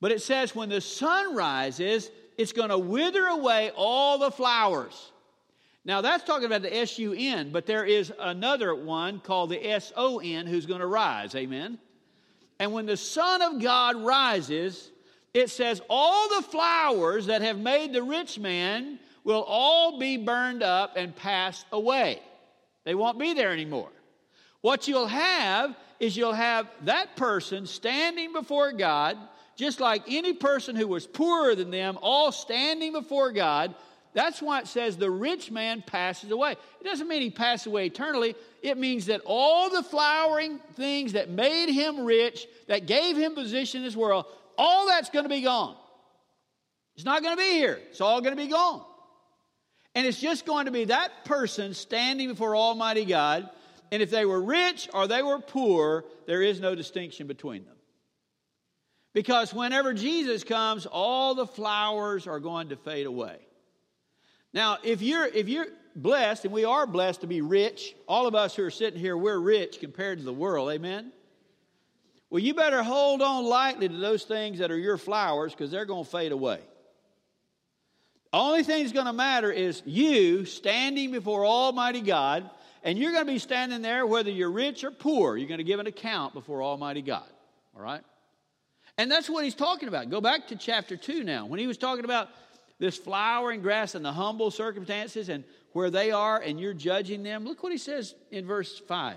But 0.00 0.12
it 0.12 0.22
says 0.22 0.54
when 0.54 0.68
the 0.68 0.80
sun 0.80 1.34
rises, 1.34 2.10
it's 2.36 2.52
going 2.52 2.70
to 2.70 2.78
wither 2.78 3.26
away 3.26 3.70
all 3.74 4.18
the 4.18 4.30
flowers. 4.30 5.12
Now, 5.84 6.00
that's 6.02 6.24
talking 6.24 6.46
about 6.46 6.62
the 6.62 6.76
S 6.76 6.98
U 6.98 7.14
N, 7.16 7.52
but 7.52 7.64
there 7.64 7.84
is 7.84 8.12
another 8.18 8.74
one 8.74 9.20
called 9.20 9.50
the 9.50 9.66
S 9.66 9.92
O 9.96 10.18
N 10.18 10.46
who's 10.46 10.66
going 10.66 10.80
to 10.80 10.86
rise. 10.86 11.34
Amen? 11.34 11.78
And 12.58 12.72
when 12.72 12.84
the 12.84 12.96
Son 12.96 13.40
of 13.40 13.62
God 13.62 13.96
rises, 13.96 14.90
it 15.34 15.50
says, 15.50 15.80
All 15.88 16.28
the 16.28 16.42
flowers 16.42 17.26
that 17.26 17.42
have 17.42 17.58
made 17.58 17.92
the 17.92 18.02
rich 18.02 18.38
man 18.38 18.98
will 19.24 19.42
all 19.42 19.98
be 19.98 20.16
burned 20.16 20.62
up 20.62 20.96
and 20.96 21.14
passed 21.14 21.66
away. 21.72 22.20
They 22.84 22.94
won't 22.94 23.18
be 23.18 23.34
there 23.34 23.52
anymore. 23.52 23.90
What 24.62 24.88
you'll 24.88 25.06
have 25.06 25.76
is 25.98 26.16
you'll 26.16 26.32
have 26.32 26.66
that 26.82 27.16
person 27.16 27.66
standing 27.66 28.32
before 28.32 28.72
God, 28.72 29.16
just 29.56 29.80
like 29.80 30.02
any 30.08 30.32
person 30.32 30.76
who 30.76 30.88
was 30.88 31.06
poorer 31.06 31.54
than 31.54 31.70
them, 31.70 31.98
all 32.02 32.32
standing 32.32 32.92
before 32.92 33.32
God. 33.32 33.74
That's 34.12 34.42
why 34.42 34.60
it 34.60 34.66
says 34.66 34.96
the 34.96 35.10
rich 35.10 35.50
man 35.50 35.84
passes 35.86 36.30
away. 36.30 36.52
It 36.52 36.84
doesn't 36.84 37.06
mean 37.06 37.22
he 37.22 37.30
passes 37.30 37.68
away 37.68 37.86
eternally. 37.86 38.34
It 38.62 38.76
means 38.76 39.06
that 39.06 39.20
all 39.24 39.70
the 39.70 39.84
flowering 39.84 40.58
things 40.74 41.12
that 41.12 41.30
made 41.30 41.70
him 41.70 42.04
rich, 42.04 42.46
that 42.66 42.86
gave 42.86 43.16
him 43.16 43.34
position 43.34 43.78
in 43.78 43.84
this 43.84 43.94
world, 43.94 44.26
all 44.60 44.86
that's 44.88 45.08
going 45.08 45.24
to 45.24 45.30
be 45.30 45.40
gone. 45.40 45.74
It's 46.94 47.04
not 47.06 47.22
going 47.22 47.34
to 47.34 47.42
be 47.42 47.52
here. 47.52 47.80
It's 47.88 48.02
all 48.02 48.20
going 48.20 48.36
to 48.36 48.42
be 48.42 48.50
gone. 48.50 48.84
And 49.94 50.06
it's 50.06 50.20
just 50.20 50.44
going 50.44 50.66
to 50.66 50.70
be 50.70 50.84
that 50.84 51.24
person 51.24 51.72
standing 51.72 52.28
before 52.28 52.54
Almighty 52.54 53.06
God. 53.06 53.48
And 53.90 54.02
if 54.02 54.10
they 54.10 54.26
were 54.26 54.42
rich 54.42 54.86
or 54.92 55.08
they 55.08 55.22
were 55.22 55.38
poor, 55.38 56.04
there 56.26 56.42
is 56.42 56.60
no 56.60 56.74
distinction 56.74 57.26
between 57.26 57.64
them. 57.64 57.74
Because 59.14 59.54
whenever 59.54 59.94
Jesus 59.94 60.44
comes, 60.44 60.84
all 60.84 61.34
the 61.34 61.46
flowers 61.46 62.26
are 62.26 62.38
going 62.38 62.68
to 62.68 62.76
fade 62.76 63.06
away. 63.06 63.38
Now, 64.52 64.76
if 64.84 65.00
you're, 65.00 65.26
if 65.26 65.48
you're 65.48 65.68
blessed, 65.96 66.44
and 66.44 66.52
we 66.52 66.66
are 66.66 66.86
blessed 66.86 67.22
to 67.22 67.26
be 67.26 67.40
rich, 67.40 67.94
all 68.06 68.26
of 68.26 68.34
us 68.34 68.54
who 68.54 68.64
are 68.64 68.70
sitting 68.70 69.00
here, 69.00 69.16
we're 69.16 69.38
rich 69.38 69.80
compared 69.80 70.18
to 70.18 70.24
the 70.24 70.34
world, 70.34 70.70
amen? 70.70 71.12
Well, 72.30 72.40
you 72.40 72.54
better 72.54 72.82
hold 72.84 73.22
on 73.22 73.44
lightly 73.44 73.88
to 73.88 73.96
those 73.96 74.22
things 74.22 74.60
that 74.60 74.70
are 74.70 74.78
your 74.78 74.96
flowers 74.96 75.52
because 75.52 75.72
they're 75.72 75.84
going 75.84 76.04
to 76.04 76.10
fade 76.10 76.30
away. 76.30 76.60
Only 78.32 78.62
thing 78.62 78.84
that's 78.84 78.92
going 78.92 79.06
to 79.06 79.12
matter 79.12 79.50
is 79.50 79.82
you 79.84 80.44
standing 80.44 81.10
before 81.10 81.44
Almighty 81.44 82.00
God, 82.00 82.48
and 82.84 82.96
you're 82.96 83.10
going 83.10 83.26
to 83.26 83.32
be 83.32 83.40
standing 83.40 83.82
there 83.82 84.06
whether 84.06 84.30
you're 84.30 84.52
rich 84.52 84.84
or 84.84 84.92
poor. 84.92 85.36
You're 85.36 85.48
going 85.48 85.58
to 85.58 85.64
give 85.64 85.80
an 85.80 85.88
account 85.88 86.32
before 86.32 86.62
Almighty 86.62 87.02
God. 87.02 87.28
All 87.76 87.82
right? 87.82 88.02
And 88.96 89.10
that's 89.10 89.28
what 89.28 89.42
he's 89.42 89.56
talking 89.56 89.88
about. 89.88 90.08
Go 90.10 90.20
back 90.20 90.46
to 90.48 90.56
chapter 90.56 90.96
2 90.96 91.24
now. 91.24 91.46
When 91.46 91.58
he 91.58 91.66
was 91.66 91.78
talking 91.78 92.04
about 92.04 92.28
this 92.78 92.96
flowering 92.96 93.60
grass 93.60 93.96
and 93.96 94.04
the 94.04 94.12
humble 94.12 94.52
circumstances 94.52 95.28
and 95.28 95.42
where 95.72 95.90
they 95.90 96.12
are, 96.12 96.38
and 96.38 96.60
you're 96.60 96.74
judging 96.74 97.24
them, 97.24 97.44
look 97.44 97.62
what 97.62 97.72
he 97.72 97.78
says 97.78 98.14
in 98.30 98.46
verse 98.46 98.78
5. 98.78 99.16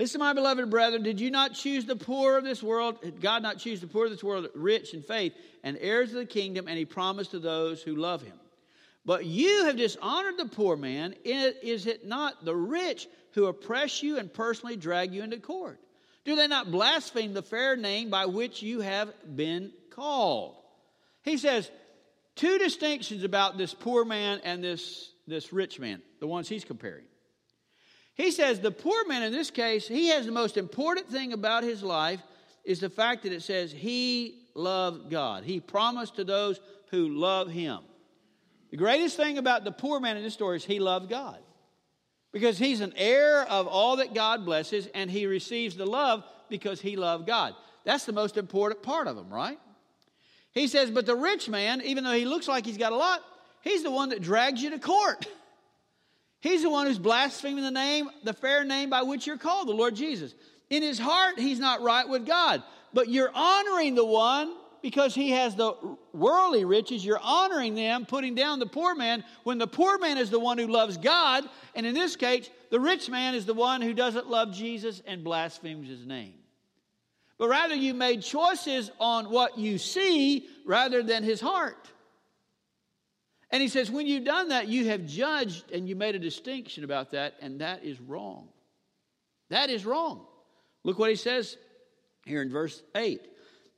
Listen, 0.00 0.20
my 0.20 0.32
beloved 0.32 0.70
brethren, 0.70 1.02
did 1.02 1.20
you 1.20 1.30
not 1.30 1.52
choose 1.52 1.84
the 1.84 1.94
poor 1.94 2.38
of 2.38 2.42
this 2.42 2.62
world? 2.62 3.02
Did 3.02 3.20
God 3.20 3.42
not 3.42 3.58
choose 3.58 3.82
the 3.82 3.86
poor 3.86 4.06
of 4.06 4.10
this 4.10 4.24
world, 4.24 4.48
rich 4.54 4.94
in 4.94 5.02
faith, 5.02 5.34
and 5.62 5.76
heirs 5.78 6.08
of 6.08 6.14
the 6.14 6.24
kingdom, 6.24 6.68
and 6.68 6.78
he 6.78 6.86
promised 6.86 7.32
to 7.32 7.38
those 7.38 7.82
who 7.82 7.94
love 7.94 8.22
him? 8.22 8.40
But 9.04 9.26
you 9.26 9.66
have 9.66 9.76
dishonored 9.76 10.38
the 10.38 10.46
poor 10.46 10.78
man. 10.78 11.16
Is 11.22 11.86
it 11.86 12.06
not 12.06 12.46
the 12.46 12.56
rich 12.56 13.08
who 13.32 13.44
oppress 13.44 14.02
you 14.02 14.16
and 14.16 14.32
personally 14.32 14.76
drag 14.76 15.12
you 15.12 15.22
into 15.22 15.36
court? 15.36 15.78
Do 16.24 16.34
they 16.34 16.46
not 16.46 16.70
blaspheme 16.70 17.34
the 17.34 17.42
fair 17.42 17.76
name 17.76 18.08
by 18.08 18.24
which 18.24 18.62
you 18.62 18.80
have 18.80 19.12
been 19.36 19.70
called? 19.90 20.56
He 21.24 21.36
says, 21.36 21.70
two 22.36 22.56
distinctions 22.56 23.22
about 23.22 23.58
this 23.58 23.74
poor 23.74 24.06
man 24.06 24.40
and 24.44 24.64
this, 24.64 25.12
this 25.26 25.52
rich 25.52 25.78
man, 25.78 26.00
the 26.20 26.26
ones 26.26 26.48
he's 26.48 26.64
comparing. 26.64 27.04
He 28.20 28.30
says 28.30 28.60
the 28.60 28.70
poor 28.70 29.06
man 29.06 29.22
in 29.22 29.32
this 29.32 29.50
case, 29.50 29.88
he 29.88 30.08
has 30.08 30.26
the 30.26 30.32
most 30.32 30.58
important 30.58 31.08
thing 31.08 31.32
about 31.32 31.62
his 31.62 31.82
life 31.82 32.20
is 32.64 32.78
the 32.78 32.90
fact 32.90 33.22
that 33.22 33.32
it 33.32 33.42
says 33.42 33.72
he 33.72 34.42
loved 34.54 35.10
God. 35.10 35.42
He 35.42 35.58
promised 35.58 36.16
to 36.16 36.24
those 36.24 36.60
who 36.90 37.08
love 37.08 37.48
him. 37.48 37.78
The 38.70 38.76
greatest 38.76 39.16
thing 39.16 39.38
about 39.38 39.64
the 39.64 39.72
poor 39.72 40.00
man 40.00 40.18
in 40.18 40.22
this 40.22 40.34
story 40.34 40.58
is 40.58 40.64
he 40.66 40.80
loved 40.80 41.08
God. 41.08 41.38
Because 42.30 42.58
he's 42.58 42.82
an 42.82 42.92
heir 42.94 43.44
of 43.44 43.66
all 43.66 43.96
that 43.96 44.12
God 44.12 44.44
blesses, 44.44 44.86
and 44.94 45.10
he 45.10 45.24
receives 45.24 45.74
the 45.74 45.86
love 45.86 46.22
because 46.50 46.78
he 46.78 46.96
loved 46.96 47.26
God. 47.26 47.54
That's 47.84 48.04
the 48.04 48.12
most 48.12 48.36
important 48.36 48.82
part 48.82 49.06
of 49.08 49.16
him, 49.16 49.32
right? 49.32 49.58
He 50.52 50.66
says, 50.66 50.90
but 50.90 51.06
the 51.06 51.16
rich 51.16 51.48
man, 51.48 51.80
even 51.80 52.04
though 52.04 52.12
he 52.12 52.26
looks 52.26 52.48
like 52.48 52.66
he's 52.66 52.76
got 52.76 52.92
a 52.92 52.96
lot, 52.96 53.22
he's 53.62 53.82
the 53.82 53.90
one 53.90 54.10
that 54.10 54.20
drags 54.20 54.62
you 54.62 54.68
to 54.68 54.78
court. 54.78 55.26
He's 56.40 56.62
the 56.62 56.70
one 56.70 56.86
who's 56.86 56.98
blaspheming 56.98 57.64
the 57.64 57.70
name, 57.70 58.08
the 58.24 58.32
fair 58.32 58.64
name 58.64 58.90
by 58.90 59.02
which 59.02 59.26
you're 59.26 59.36
called, 59.36 59.68
the 59.68 59.72
Lord 59.72 59.94
Jesus. 59.94 60.34
In 60.70 60.82
his 60.82 60.98
heart, 60.98 61.38
he's 61.38 61.58
not 61.58 61.82
right 61.82 62.08
with 62.08 62.26
God. 62.26 62.62
But 62.92 63.08
you're 63.08 63.30
honoring 63.34 63.94
the 63.94 64.04
one 64.04 64.54
because 64.82 65.14
he 65.14 65.30
has 65.32 65.54
the 65.54 65.74
worldly 66.12 66.64
riches. 66.64 67.04
You're 67.04 67.20
honoring 67.20 67.74
them, 67.74 68.06
putting 68.06 68.34
down 68.34 68.58
the 68.58 68.66
poor 68.66 68.94
man, 68.94 69.22
when 69.44 69.58
the 69.58 69.66
poor 69.66 69.98
man 69.98 70.16
is 70.16 70.30
the 70.30 70.40
one 70.40 70.56
who 70.56 70.66
loves 70.66 70.96
God. 70.96 71.44
And 71.74 71.84
in 71.84 71.94
this 71.94 72.16
case, 72.16 72.48
the 72.70 72.80
rich 72.80 73.10
man 73.10 73.34
is 73.34 73.44
the 73.44 73.54
one 73.54 73.82
who 73.82 73.92
doesn't 73.92 74.28
love 74.28 74.54
Jesus 74.54 75.02
and 75.06 75.22
blasphemes 75.22 75.88
his 75.88 76.06
name. 76.06 76.34
But 77.36 77.48
rather, 77.48 77.74
you 77.74 77.94
made 77.94 78.22
choices 78.22 78.90
on 78.98 79.30
what 79.30 79.58
you 79.58 79.78
see 79.78 80.46
rather 80.66 81.02
than 81.02 81.22
his 81.22 81.40
heart. 81.40 81.90
And 83.50 83.60
he 83.60 83.68
says, 83.68 83.90
when 83.90 84.06
you've 84.06 84.24
done 84.24 84.48
that, 84.50 84.68
you 84.68 84.86
have 84.86 85.06
judged 85.06 85.72
and 85.72 85.88
you 85.88 85.96
made 85.96 86.14
a 86.14 86.20
distinction 86.20 86.84
about 86.84 87.10
that, 87.10 87.34
and 87.40 87.60
that 87.60 87.84
is 87.84 88.00
wrong. 88.00 88.48
That 89.48 89.70
is 89.70 89.84
wrong. 89.84 90.24
Look 90.84 90.98
what 90.98 91.10
he 91.10 91.16
says 91.16 91.56
here 92.24 92.42
in 92.42 92.50
verse 92.50 92.82
8. 92.94 93.20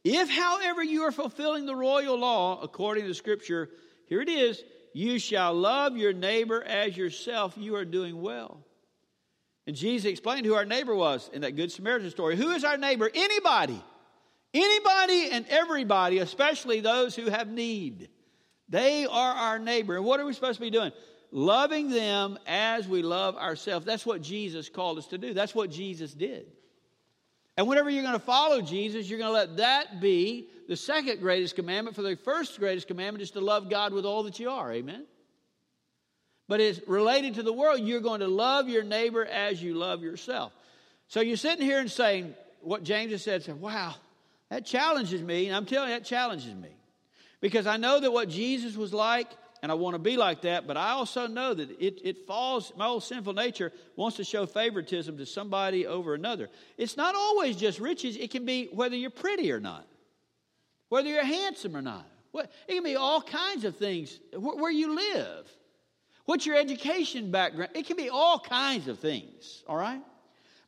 If, 0.05 0.29
however, 0.31 0.83
you 0.83 1.03
are 1.03 1.13
fulfilling 1.13 1.65
the 1.65 1.75
royal 1.75 2.19
law 2.19 2.61
according 2.61 3.07
to 3.07 3.15
scripture, 3.15 3.71
here 4.09 4.21
it 4.21 4.29
is, 4.29 4.63
you 4.93 5.19
shall 5.19 5.55
love 5.55 5.97
your 5.97 6.13
neighbor 6.13 6.63
as 6.63 6.97
yourself, 6.97 7.55
you 7.57 7.77
are 7.77 7.85
doing 7.85 8.21
well. 8.21 8.63
And 9.67 9.77
Jesus 9.77 10.11
explained 10.11 10.45
who 10.45 10.55
our 10.55 10.65
neighbor 10.65 10.95
was 10.95 11.31
in 11.33 11.43
that 11.43 11.57
Good 11.57 11.73
Samaritan 11.73 12.11
story. 12.11 12.37
Who 12.37 12.51
is 12.51 12.65
our 12.65 12.77
neighbor? 12.77 13.11
Anybody. 13.15 13.83
Anybody 14.53 15.31
and 15.31 15.47
everybody, 15.49 16.19
especially 16.19 16.81
those 16.81 17.15
who 17.15 17.31
have 17.31 17.49
need. 17.49 18.11
They 18.73 19.05
are 19.05 19.35
our 19.35 19.59
neighbor. 19.59 19.97
And 19.97 20.05
what 20.07 20.19
are 20.19 20.25
we 20.25 20.33
supposed 20.33 20.57
to 20.57 20.63
be 20.63 20.71
doing? 20.71 20.93
Loving 21.31 21.91
them 21.91 22.39
as 22.47 22.89
we 22.89 23.03
love 23.03 23.37
ourselves. 23.37 23.85
That's 23.85 24.07
what 24.07 24.23
Jesus 24.23 24.71
called 24.71 24.97
us 24.97 25.07
to 25.09 25.19
do. 25.19 25.35
That's 25.35 25.55
what 25.55 25.71
Jesus 25.71 26.15
did. 26.15 26.47
And 27.59 27.69
whenever 27.69 27.91
you're 27.91 28.03
going 28.03 28.15
to 28.15 28.19
follow 28.19 28.63
Jesus, 28.63 29.11
you're 29.11 29.19
going 29.19 29.29
to 29.29 29.35
let 29.35 29.59
that 29.59 30.01
be 30.01 30.49
the 30.69 30.77
second 30.77 31.21
greatest 31.21 31.55
commandment. 31.55 31.95
For 31.95 32.01
the 32.01 32.17
first 32.17 32.59
greatest 32.59 32.89
commandment 32.89 33.21
is 33.21 33.33
to 33.33 33.43
love 33.43 33.69
God 33.69 33.93
with 33.93 34.07
all 34.07 34.23
that 34.23 34.41
you 34.41 34.49
are. 34.49 34.73
Amen? 34.73 35.05
But 36.49 36.61
it's 36.61 36.81
related 36.89 37.35
to 37.35 37.43
the 37.43 37.53
world. 37.53 37.81
You're 37.81 38.01
going 38.01 38.21
to 38.21 38.29
love 38.29 38.71
your 38.71 38.85
neighbor 38.85 39.27
as 39.27 39.63
you 39.63 39.75
love 39.75 40.03
yourself. 40.03 40.55
So 41.09 41.21
you're 41.21 41.37
sitting 41.37 41.67
here 41.67 41.79
and 41.79 41.91
saying 41.91 42.35
what 42.63 42.85
James 42.85 43.13
has 43.13 43.23
said, 43.23 43.47
wow, 43.61 43.97
that 44.49 44.65
challenges 44.65 45.21
me. 45.21 45.49
And 45.49 45.55
I'm 45.55 45.67
telling 45.67 45.91
you, 45.91 45.97
that 45.97 46.07
challenges 46.07 46.55
me. 46.55 46.71
Because 47.43 47.67
I 47.67 47.77
know 47.77 48.01
that 48.01 48.11
what 48.11 48.31
Jesus 48.31 48.77
was 48.77 48.95
like, 48.95 49.29
and 49.63 49.71
I 49.71 49.75
want 49.75 49.95
to 49.95 49.99
be 49.99 50.17
like 50.17 50.43
that, 50.43 50.67
but 50.67 50.77
I 50.77 50.91
also 50.91 51.27
know 51.27 51.53
that 51.53 51.71
it, 51.81 52.01
it 52.03 52.27
falls, 52.27 52.73
my 52.77 52.87
old 52.87 53.03
sinful 53.03 53.35
nature 53.35 53.73
wants 53.97 54.17
to 54.17 54.25
show 54.25 54.47
favoritism 54.47 55.19
to 55.19 55.27
somebody 55.27 55.87
over 55.87 56.15
another. 56.15 56.49
It's 56.79 56.97
not 56.97 57.15
always 57.15 57.57
just 57.57 57.81
riches, 57.81 58.17
it 58.17 58.31
can 58.31 58.45
be 58.45 58.69
whether 58.73 58.97
you're 58.97 59.11
pretty 59.11 59.53
or 59.53 59.61
not, 59.61 59.87
whether 60.89 61.09
you're 61.09 61.25
handsome 61.25 61.77
or 61.77 61.83
not. 61.83 62.07
It 62.35 62.49
can 62.69 62.85
be 62.85 62.97
all 62.97 63.21
kinds 63.21 63.65
of 63.65 63.77
things, 63.77 64.19
where 64.35 64.71
you 64.71 64.95
live, 64.95 65.47
what's 66.25 66.47
your 66.47 66.57
education 66.57 67.33
background. 67.33 67.73
It 67.75 67.87
can 67.87 67.97
be 67.97 68.09
all 68.09 68.39
kinds 68.39 68.87
of 68.87 69.01
things, 69.01 69.65
all 69.67 69.77
right? 69.77 70.01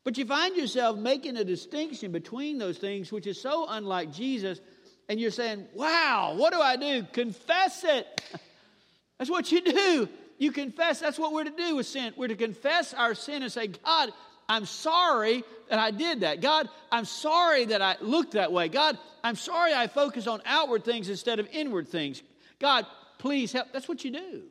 But 0.02 0.18
you 0.18 0.26
find 0.26 0.56
yourself 0.56 0.98
making 0.98 1.36
a 1.36 1.44
distinction 1.44 2.12
between 2.12 2.58
those 2.58 2.78
things, 2.78 3.10
which 3.10 3.26
is 3.26 3.40
so 3.40 3.66
unlike 3.68 4.12
Jesus 4.12 4.60
and 5.08 5.20
you're 5.20 5.30
saying, 5.30 5.66
wow, 5.74 6.34
what 6.36 6.52
do 6.52 6.60
I 6.60 6.76
do? 6.76 7.06
Confess 7.12 7.84
it. 7.84 8.22
That's 9.18 9.30
what 9.30 9.52
you 9.52 9.60
do. 9.60 10.08
You 10.38 10.52
confess. 10.52 11.00
That's 11.00 11.18
what 11.18 11.32
we're 11.32 11.44
to 11.44 11.50
do 11.50 11.76
with 11.76 11.86
sin. 11.86 12.12
We're 12.16 12.28
to 12.28 12.36
confess 12.36 12.92
our 12.94 13.14
sin 13.14 13.42
and 13.42 13.52
say, 13.52 13.68
God, 13.68 14.12
I'm 14.48 14.66
sorry 14.66 15.44
that 15.68 15.78
I 15.78 15.90
did 15.90 16.20
that. 16.20 16.40
God, 16.40 16.68
I'm 16.90 17.04
sorry 17.04 17.66
that 17.66 17.80
I 17.80 17.96
looked 18.00 18.32
that 18.32 18.52
way. 18.52 18.68
God, 18.68 18.98
I'm 19.22 19.36
sorry 19.36 19.72
I 19.72 19.86
focus 19.86 20.26
on 20.26 20.42
outward 20.44 20.84
things 20.84 21.08
instead 21.08 21.38
of 21.38 21.48
inward 21.52 21.88
things. 21.88 22.22
God, 22.58 22.86
please 23.18 23.52
help. 23.52 23.72
That's 23.72 23.88
what 23.88 24.04
you 24.04 24.10
do. 24.10 24.42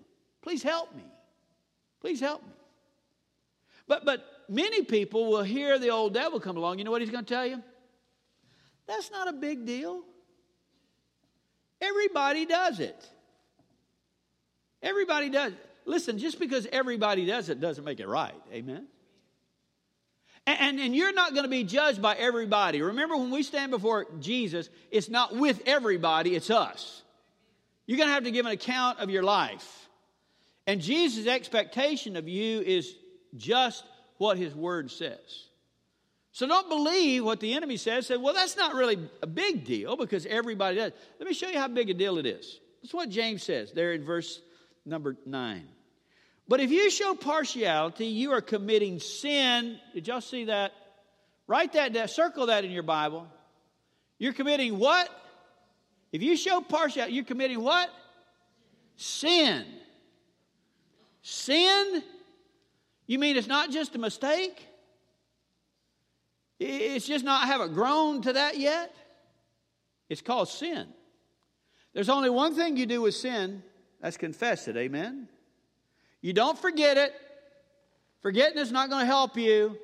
Please 0.42 0.64
help 0.64 0.96
me. 0.96 1.04
Please 2.02 2.20
help 2.20 2.44
me. 2.44 2.54
But 3.88 4.06
but 4.06 4.26
many 4.50 4.84
people 4.84 5.30
will 5.30 5.44
hear 5.44 5.78
the 5.78 5.90
old 5.90 6.14
devil 6.14 6.40
come 6.40 6.58
along. 6.58 6.80
You 6.80 6.86
know 6.86 6.92
what 6.92 7.02
he's 7.02 7.12
going 7.12 7.26
to 7.26 7.34
tell 7.34 7.46
you? 7.46 7.62
That's 8.88 9.12
not 9.12 9.28
a 9.28 9.34
big 9.34 9.66
deal. 9.66 10.04
Everybody 11.84 12.46
does 12.46 12.80
it. 12.80 13.10
Everybody 14.82 15.30
does. 15.30 15.54
listen, 15.86 16.18
just 16.18 16.40
because 16.40 16.68
everybody 16.72 17.26
does 17.26 17.50
it 17.50 17.60
doesn't 17.60 17.84
make 17.84 18.00
it 18.00 18.08
right. 18.08 18.34
Amen? 18.52 18.88
And, 20.46 20.60
and, 20.60 20.80
and 20.80 20.96
you're 20.96 21.14
not 21.14 21.34
going 21.34 21.44
to 21.44 21.50
be 21.50 21.64
judged 21.64 22.02
by 22.02 22.16
everybody. 22.16 22.82
Remember, 22.82 23.16
when 23.18 23.32
we 23.32 23.44
stand 23.44 23.72
before 23.72 24.08
Jesus, 24.20 24.70
it's 24.92 25.10
not 25.10 25.36
with 25.36 25.62
everybody, 25.66 26.36
it's 26.36 26.50
us. 26.50 27.02
You're 27.86 27.98
going 27.98 28.10
to 28.10 28.14
have 28.14 28.24
to 28.24 28.32
give 28.32 28.46
an 28.46 28.54
account 28.54 29.00
of 29.00 29.10
your 29.10 29.24
life. 29.24 29.90
And 30.66 30.82
Jesus' 30.82 31.28
expectation 31.28 32.16
of 32.16 32.28
you 32.28 32.62
is 32.62 32.96
just 33.36 33.84
what 34.18 34.38
his 34.38 34.56
word 34.56 34.90
says. 34.90 35.48
So 36.34 36.48
don't 36.48 36.68
believe 36.68 37.24
what 37.24 37.40
the 37.40 37.54
enemy 37.54 37.78
says. 37.78 38.08
Say, 38.08 38.18
well, 38.18 38.34
that's 38.34 38.58
not 38.58 38.74
really 38.74 38.98
a 39.22 39.28
big 39.28 39.66
deal 39.66 39.96
because 39.96 40.26
everybody 40.26 40.78
does. 40.78 40.92
Let 41.20 41.28
me 41.30 41.34
show 41.34 41.48
you 41.48 41.60
how 41.60 41.68
big 41.68 41.92
a 41.92 41.94
deal 41.94 42.18
it 42.18 42.26
is. 42.26 42.60
That's 42.82 42.94
what 42.94 43.10
James 43.10 43.44
says 43.44 43.72
there 43.72 43.94
in 43.94 44.04
verse 44.04 44.42
number 44.84 45.16
nine. 45.28 45.68
But 46.48 46.60
if 46.60 46.72
you 46.72 46.90
show 46.90 47.14
partiality, 47.14 48.08
you 48.08 48.32
are 48.32 48.42
committing 48.42 49.00
sin. 49.00 49.80
Did 49.94 50.08
y'all 50.08 50.22
see 50.22 50.46
that? 50.46 50.74
Write 51.46 51.74
that 51.74 51.94
down, 51.94 52.08
circle 52.08 52.48
that 52.48 52.66
in 52.66 52.72
your 52.72 52.84
Bible. 52.84 53.28
You're 54.18 54.34
committing 54.34 54.80
what? 54.80 55.10
If 56.12 56.24
you 56.24 56.36
show 56.36 56.62
partiality, 56.62 57.14
you're 57.14 57.26
committing 57.26 57.62
what? 57.62 57.92
Sin. 58.96 59.66
Sin? 61.22 62.02
You 63.06 63.20
mean 63.20 63.38
it's 63.38 63.48
not 63.48 63.70
just 63.70 63.94
a 63.94 64.00
mistake? 64.00 64.68
It's 66.66 67.06
just 67.06 67.26
not, 67.26 67.44
I 67.44 67.48
haven't 67.48 67.74
grown 67.74 68.22
to 68.24 68.34
that 68.34 68.58
yet? 68.58 68.94
It's 70.10 70.22
called 70.22 70.50
sin. 70.50 70.88
There's 71.94 72.10
only 72.10 72.30
one 72.30 72.56
thing 72.56 72.78
you 72.78 72.86
do 72.86 73.02
with 73.02 73.16
sin 73.16 73.64
that's 74.02 74.18
confess 74.18 74.68
it, 74.68 74.78
amen? 74.78 75.28
You 76.22 76.34
don't 76.34 76.58
forget 76.58 76.98
it. 76.98 77.14
Forgetting 78.22 78.58
is 78.58 78.72
not 78.72 78.90
going 78.90 79.02
to 79.02 79.06
help 79.06 79.38
you. 79.38 79.78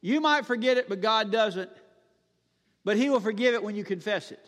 You 0.00 0.20
might 0.20 0.46
forget 0.46 0.78
it, 0.78 0.88
but 0.88 1.00
God 1.00 1.30
doesn't. 1.30 1.70
But 2.84 2.96
He 2.96 3.10
will 3.10 3.20
forgive 3.20 3.54
it 3.54 3.62
when 3.62 3.76
you 3.76 3.84
confess 3.84 4.32
it. 4.32 4.44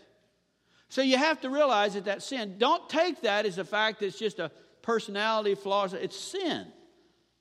So 0.89 1.03
you 1.03 1.19
have 1.19 1.41
to 1.43 1.51
realize 1.51 1.95
that 1.95 2.07
that 2.07 2.23
sin, 2.23 2.57
don't 2.59 2.89
take 2.89 3.23
that 3.23 3.47
as 3.47 3.59
a 3.59 3.65
fact 3.65 4.01
that 4.01 4.07
it's 4.07 4.19
just 4.19 4.39
a 4.39 4.51
personality 4.83 5.55
flaw. 5.55 5.87
It's 5.93 6.19
sin. 6.19 6.67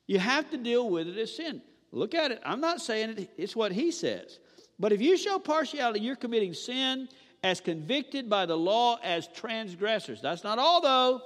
You 0.08 0.20
have 0.20 0.50
to 0.52 0.58
deal 0.58 0.90
with 0.90 1.08
it 1.08 1.18
as 1.18 1.36
sin. 1.36 1.62
Look 1.94 2.16
at 2.16 2.32
it. 2.32 2.42
I'm 2.44 2.60
not 2.60 2.82
saying 2.82 3.12
it, 3.12 3.30
it's 3.38 3.56
what 3.56 3.72
he 3.72 3.92
says. 3.92 4.40
But 4.80 4.92
if 4.92 5.02
you 5.02 5.16
show 5.16 5.38
partiality, 5.38 6.00
you're 6.00 6.16
committing 6.16 6.54
sin 6.54 7.08
as 7.44 7.62
convicted 7.62 8.30
by 8.30 8.48
the 8.48 8.58
law 8.58 8.98
as 9.04 9.28
transgressors. 9.28 10.20
That's 10.20 10.44
not 10.44 10.58
all, 10.58 10.82
though. 10.82 11.22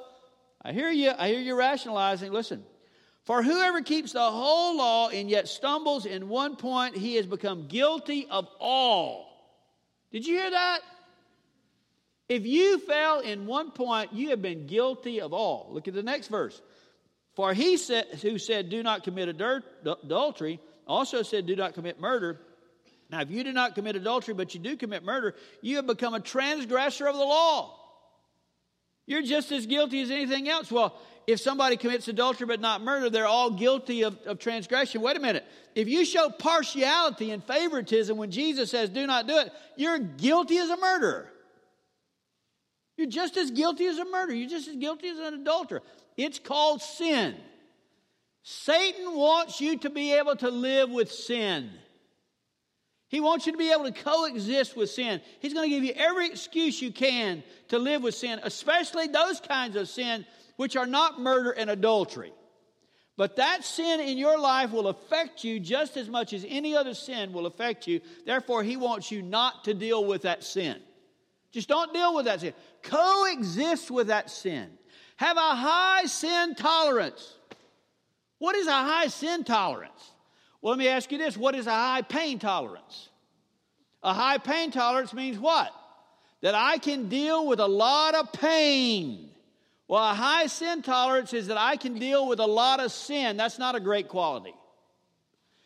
I 0.62 0.73
hear 0.73 0.91
you. 0.91 1.13
I 1.17 1.30
hear 1.30 1.39
you 1.39 1.56
rationalizing. 1.56 2.32
Listen. 2.32 2.63
For 3.23 3.43
whoever 3.43 3.82
keeps 3.82 4.13
the 4.13 4.21
whole 4.21 4.77
law 4.77 5.10
and 5.10 5.30
yet 5.30 5.49
stumbles 5.49 6.06
in 6.06 6.30
one 6.30 6.56
point, 6.56 6.95
he 6.95 7.15
has 7.15 7.25
become 7.25 7.67
guilty 7.67 8.25
of 8.30 8.47
all. 8.58 9.27
Did 10.13 10.25
you 10.25 10.38
hear 10.38 10.49
that? 10.49 10.80
If 12.30 12.45
you 12.45 12.80
fell 12.80 13.19
in 13.19 13.45
one 13.45 13.71
point, 13.71 14.13
you 14.13 14.30
have 14.30 14.41
been 14.41 14.65
guilty 14.65 15.19
of 15.19 15.34
all. 15.34 15.67
Look 15.71 15.89
at 15.89 15.93
the 15.93 16.03
next 16.03 16.30
verse. 16.30 16.62
For 17.38 17.54
he 17.54 17.78
said, 17.78 18.08
who 18.23 18.39
said, 18.39 18.71
Do 18.71 18.82
not 18.82 19.04
commit 19.04 19.30
adultery, 19.30 20.60
also 20.88 21.21
said, 21.21 21.45
Do 21.45 21.56
not 21.56 21.76
commit 21.76 22.00
murder. 22.00 22.39
Now, 23.12 23.21
if 23.21 23.30
you 23.30 23.43
do 23.43 23.54
not 23.54 23.76
commit 23.76 23.95
adultery, 23.95 24.34
but 24.34 24.56
you 24.56 24.60
do 24.60 24.76
commit 24.76 25.04
murder, 25.04 25.36
you 25.62 25.76
have 25.76 25.86
become 25.86 26.15
a 26.15 26.19
transgressor 26.19 27.06
of 27.06 27.15
the 27.15 27.23
law. 27.23 27.80
You're 29.06 29.21
just 29.21 29.52
as 29.52 29.67
guilty 29.67 30.02
as 30.02 30.10
anything 30.10 30.50
else. 30.50 30.71
Well, 30.71 31.00
if 31.28 31.39
somebody 31.39 31.78
commits 31.78 32.08
adultery 32.08 32.47
but 32.47 32.60
not 32.60 32.82
murder, 32.82 33.12
they're 33.12 33.28
all 33.28 33.52
guilty 33.52 34.02
of, 34.02 34.17
of 34.26 34.39
transgression. 34.39 35.04
Wait 35.04 35.15
a 35.15 35.19
minute. 35.19 35.45
If 35.76 35.88
you 35.88 36.06
show 36.06 36.32
partiality 36.32 37.30
and 37.30 37.43
favoritism 37.43 38.17
when 38.17 38.32
Jesus 38.32 38.71
says, 38.71 38.89
Do 38.89 39.06
not 39.06 39.28
do 39.28 39.38
it, 39.38 39.52
you're 39.76 40.00
guilty 40.00 40.58
as 40.58 40.71
a 40.71 40.78
murderer. 40.78 41.30
You're 42.97 43.06
just 43.06 43.38
as 43.38 43.52
guilty 43.52 43.86
as 43.86 44.00
a 44.00 44.06
murderer. 44.06 44.34
You're 44.34 44.50
just 44.50 44.67
as 44.69 44.76
guilty 44.76 45.10
as 45.10 45.19
an 45.19 45.36
adulterer. 45.36 45.84
It's 46.17 46.39
called 46.39 46.82
sin. 46.82 47.36
Satan 48.41 49.15
wants 49.15 49.62
you 49.62 49.77
to 49.80 49.89
be 49.89 50.13
able 50.13 50.36
to 50.38 50.49
live 50.49 50.89
with 50.89 51.12
sin. 51.12 51.69
He 53.10 53.21
wants 53.21 53.45
you 53.45 53.53
to 53.53 53.58
be 53.58 53.71
able 53.71 53.86
to 53.86 53.91
coexist 53.91 54.75
with 54.75 54.89
sin. 54.89 55.21
He's 55.39 55.53
going 55.53 55.69
to 55.69 55.75
give 55.75 55.84
you 55.84 55.93
every 55.95 56.27
excuse 56.27 56.82
you 56.82 56.91
can 56.91 57.43
to 57.69 57.80
live 57.80 58.03
with 58.03 58.15
sin, 58.15 58.39
especially 58.43 59.08
those 59.08 59.39
kinds 59.39 59.75
of 59.75 59.88
sin 59.88 60.25
which 60.58 60.75
are 60.75 60.86
not 60.86 61.21
murder 61.21 61.51
and 61.51 61.69
adultery. 61.69 62.34
But 63.15 63.38
that 63.38 63.63
sin 63.63 63.99
in 63.99 64.17
your 64.17 64.38
life 64.38 64.71
will 64.71 64.88
affect 64.88 65.43
you 65.43 65.60
just 65.60 65.97
as 65.97 66.08
much 66.08 66.34
as 66.34 66.45
any 66.47 66.75
other 66.75 66.93
sin 66.93 67.34
will 67.34 67.47
affect 67.47 67.88
you. 67.88 68.01
Therefore, 68.25 68.62
he 68.63 68.77
wants 68.77 69.12
you 69.12 69.21
not 69.21 69.63
to 69.63 69.73
deal 69.73 70.06
with 70.06 70.23
that 70.23 70.43
sin. 70.43 70.77
Just 71.51 71.69
don't 71.69 71.93
deal 71.93 72.13
with 72.13 72.25
that 72.25 72.41
sin. 72.41 72.53
Coexist 72.84 73.89
with 73.89 74.08
that 74.08 74.30
sin. 74.30 74.69
Have 75.17 75.38
a 75.38 75.56
high 75.56 76.06
sin 76.06 76.56
tolerance. 76.56 77.34
What 78.39 78.56
is 78.56 78.67
a 78.67 78.71
high 78.71 79.08
sin 79.08 79.43
tolerance? 79.43 80.12
Well, 80.62 80.71
let 80.71 80.80
me 80.80 80.88
ask 80.88 81.12
you 81.12 81.17
this 81.17 81.36
what 81.36 81.56
is 81.56 81.67
a 81.67 81.71
high 81.71 82.03
pain 82.03 82.39
tolerance? 82.39 83.10
A 84.03 84.13
high 84.13 84.38
pain 84.38 84.71
tolerance 84.71 85.13
means 85.13 85.38
what? 85.38 85.73
That 86.41 86.56
I 86.56 86.77
can 86.77 87.10
deal 87.10 87.47
with 87.47 87.60
a 87.60 87.67
lot 87.67 88.13
of 88.13 88.32
pain. 88.32 89.32
Well, 89.88 90.03
a 90.03 90.13
high 90.13 90.47
sin 90.47 90.84
tolerance 90.84 91.34
is 91.34 91.47
that 91.47 91.58
I 91.58 91.77
can 91.77 91.97
deal 91.97 92.27
with 92.27 92.39
a 92.39 92.45
lot 92.45 92.80
of 92.80 92.91
sin. 92.91 93.38
That's 93.38 93.58
not 93.58 93.75
a 93.75 93.80
great 93.80 94.10
quality. 94.10 94.53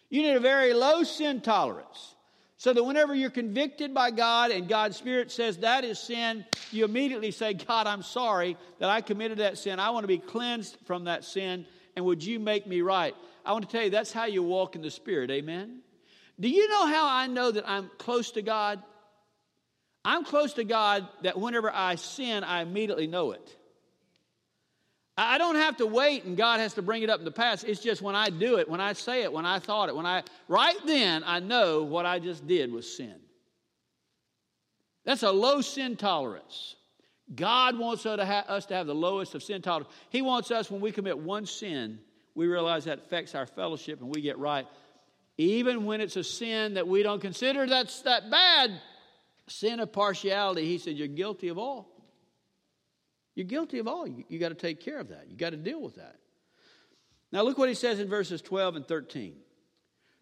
You 0.09 0.21
need 0.21 0.35
a 0.35 0.39
very 0.39 0.73
low 0.73 1.03
sin 1.03 1.41
tolerance. 1.41 2.15
So 2.61 2.73
that 2.73 2.83
whenever 2.83 3.15
you're 3.15 3.31
convicted 3.31 3.91
by 3.91 4.11
God 4.11 4.51
and 4.51 4.69
God's 4.69 4.95
Spirit 4.95 5.31
says 5.31 5.57
that 5.57 5.83
is 5.83 5.97
sin, 5.97 6.45
you 6.69 6.85
immediately 6.85 7.31
say, 7.31 7.55
God, 7.55 7.87
I'm 7.87 8.03
sorry 8.03 8.55
that 8.77 8.87
I 8.87 9.01
committed 9.01 9.39
that 9.39 9.57
sin. 9.57 9.79
I 9.79 9.89
want 9.89 10.03
to 10.03 10.07
be 10.07 10.19
cleansed 10.19 10.77
from 10.85 11.05
that 11.05 11.23
sin, 11.23 11.65
and 11.95 12.05
would 12.05 12.23
you 12.23 12.39
make 12.39 12.67
me 12.67 12.81
right? 12.81 13.15
I 13.43 13.53
want 13.53 13.67
to 13.67 13.71
tell 13.71 13.83
you, 13.83 13.89
that's 13.89 14.13
how 14.13 14.25
you 14.25 14.43
walk 14.43 14.75
in 14.75 14.83
the 14.83 14.91
Spirit. 14.91 15.31
Amen? 15.31 15.79
Do 16.39 16.49
you 16.49 16.69
know 16.69 16.85
how 16.85 17.07
I 17.07 17.25
know 17.25 17.49
that 17.49 17.67
I'm 17.67 17.89
close 17.97 18.29
to 18.33 18.43
God? 18.43 18.79
I'm 20.05 20.23
close 20.23 20.53
to 20.53 20.63
God 20.63 21.07
that 21.23 21.39
whenever 21.39 21.71
I 21.73 21.95
sin, 21.95 22.43
I 22.43 22.61
immediately 22.61 23.07
know 23.07 23.31
it. 23.31 23.57
I 25.21 25.37
don't 25.37 25.55
have 25.55 25.77
to 25.77 25.85
wait 25.85 26.23
and 26.23 26.35
God 26.35 26.59
has 26.59 26.73
to 26.75 26.81
bring 26.81 27.03
it 27.03 27.09
up 27.09 27.19
in 27.19 27.25
the 27.25 27.31
past. 27.31 27.63
It's 27.63 27.81
just 27.81 28.01
when 28.01 28.15
I 28.15 28.29
do 28.29 28.57
it, 28.57 28.69
when 28.69 28.81
I 28.81 28.93
say 28.93 29.23
it, 29.23 29.31
when 29.31 29.45
I 29.45 29.59
thought 29.59 29.89
it, 29.89 29.95
when 29.95 30.05
I, 30.05 30.23
right 30.47 30.77
then, 30.85 31.23
I 31.25 31.39
know 31.39 31.83
what 31.83 32.05
I 32.05 32.19
just 32.19 32.47
did 32.47 32.71
was 32.71 32.91
sin. 32.95 33.15
That's 35.05 35.23
a 35.23 35.31
low 35.31 35.61
sin 35.61 35.95
tolerance. 35.95 36.75
God 37.33 37.77
wants 37.77 38.05
us 38.05 38.65
to 38.65 38.75
have 38.75 38.87
the 38.87 38.95
lowest 38.95 39.35
of 39.35 39.43
sin 39.43 39.61
tolerance. 39.61 39.89
He 40.09 40.21
wants 40.21 40.51
us, 40.51 40.69
when 40.69 40.81
we 40.81 40.91
commit 40.91 41.17
one 41.17 41.45
sin, 41.45 41.99
we 42.35 42.47
realize 42.47 42.85
that 42.85 42.99
affects 42.99 43.35
our 43.35 43.45
fellowship 43.45 44.01
and 44.01 44.13
we 44.13 44.21
get 44.21 44.37
right. 44.37 44.67
Even 45.37 45.85
when 45.85 46.01
it's 46.01 46.17
a 46.17 46.23
sin 46.23 46.75
that 46.75 46.87
we 46.87 47.03
don't 47.03 47.21
consider 47.21 47.65
that's 47.65 48.01
that 48.01 48.29
bad, 48.29 48.71
sin 49.47 49.79
of 49.79 49.91
partiality, 49.91 50.65
he 50.65 50.77
said, 50.77 50.95
You're 50.95 51.07
guilty 51.07 51.47
of 51.47 51.57
all. 51.57 51.90
You're 53.35 53.45
guilty 53.45 53.79
of 53.79 53.87
all. 53.87 54.07
You, 54.07 54.23
you 54.27 54.39
got 54.39 54.49
to 54.49 54.55
take 54.55 54.79
care 54.79 54.99
of 54.99 55.09
that. 55.09 55.27
You 55.29 55.37
got 55.37 55.51
to 55.51 55.57
deal 55.57 55.81
with 55.81 55.95
that. 55.95 56.15
Now, 57.31 57.43
look 57.43 57.57
what 57.57 57.69
he 57.69 57.75
says 57.75 57.99
in 57.99 58.09
verses 58.09 58.41
12 58.41 58.75
and 58.77 58.87
13. 58.87 59.35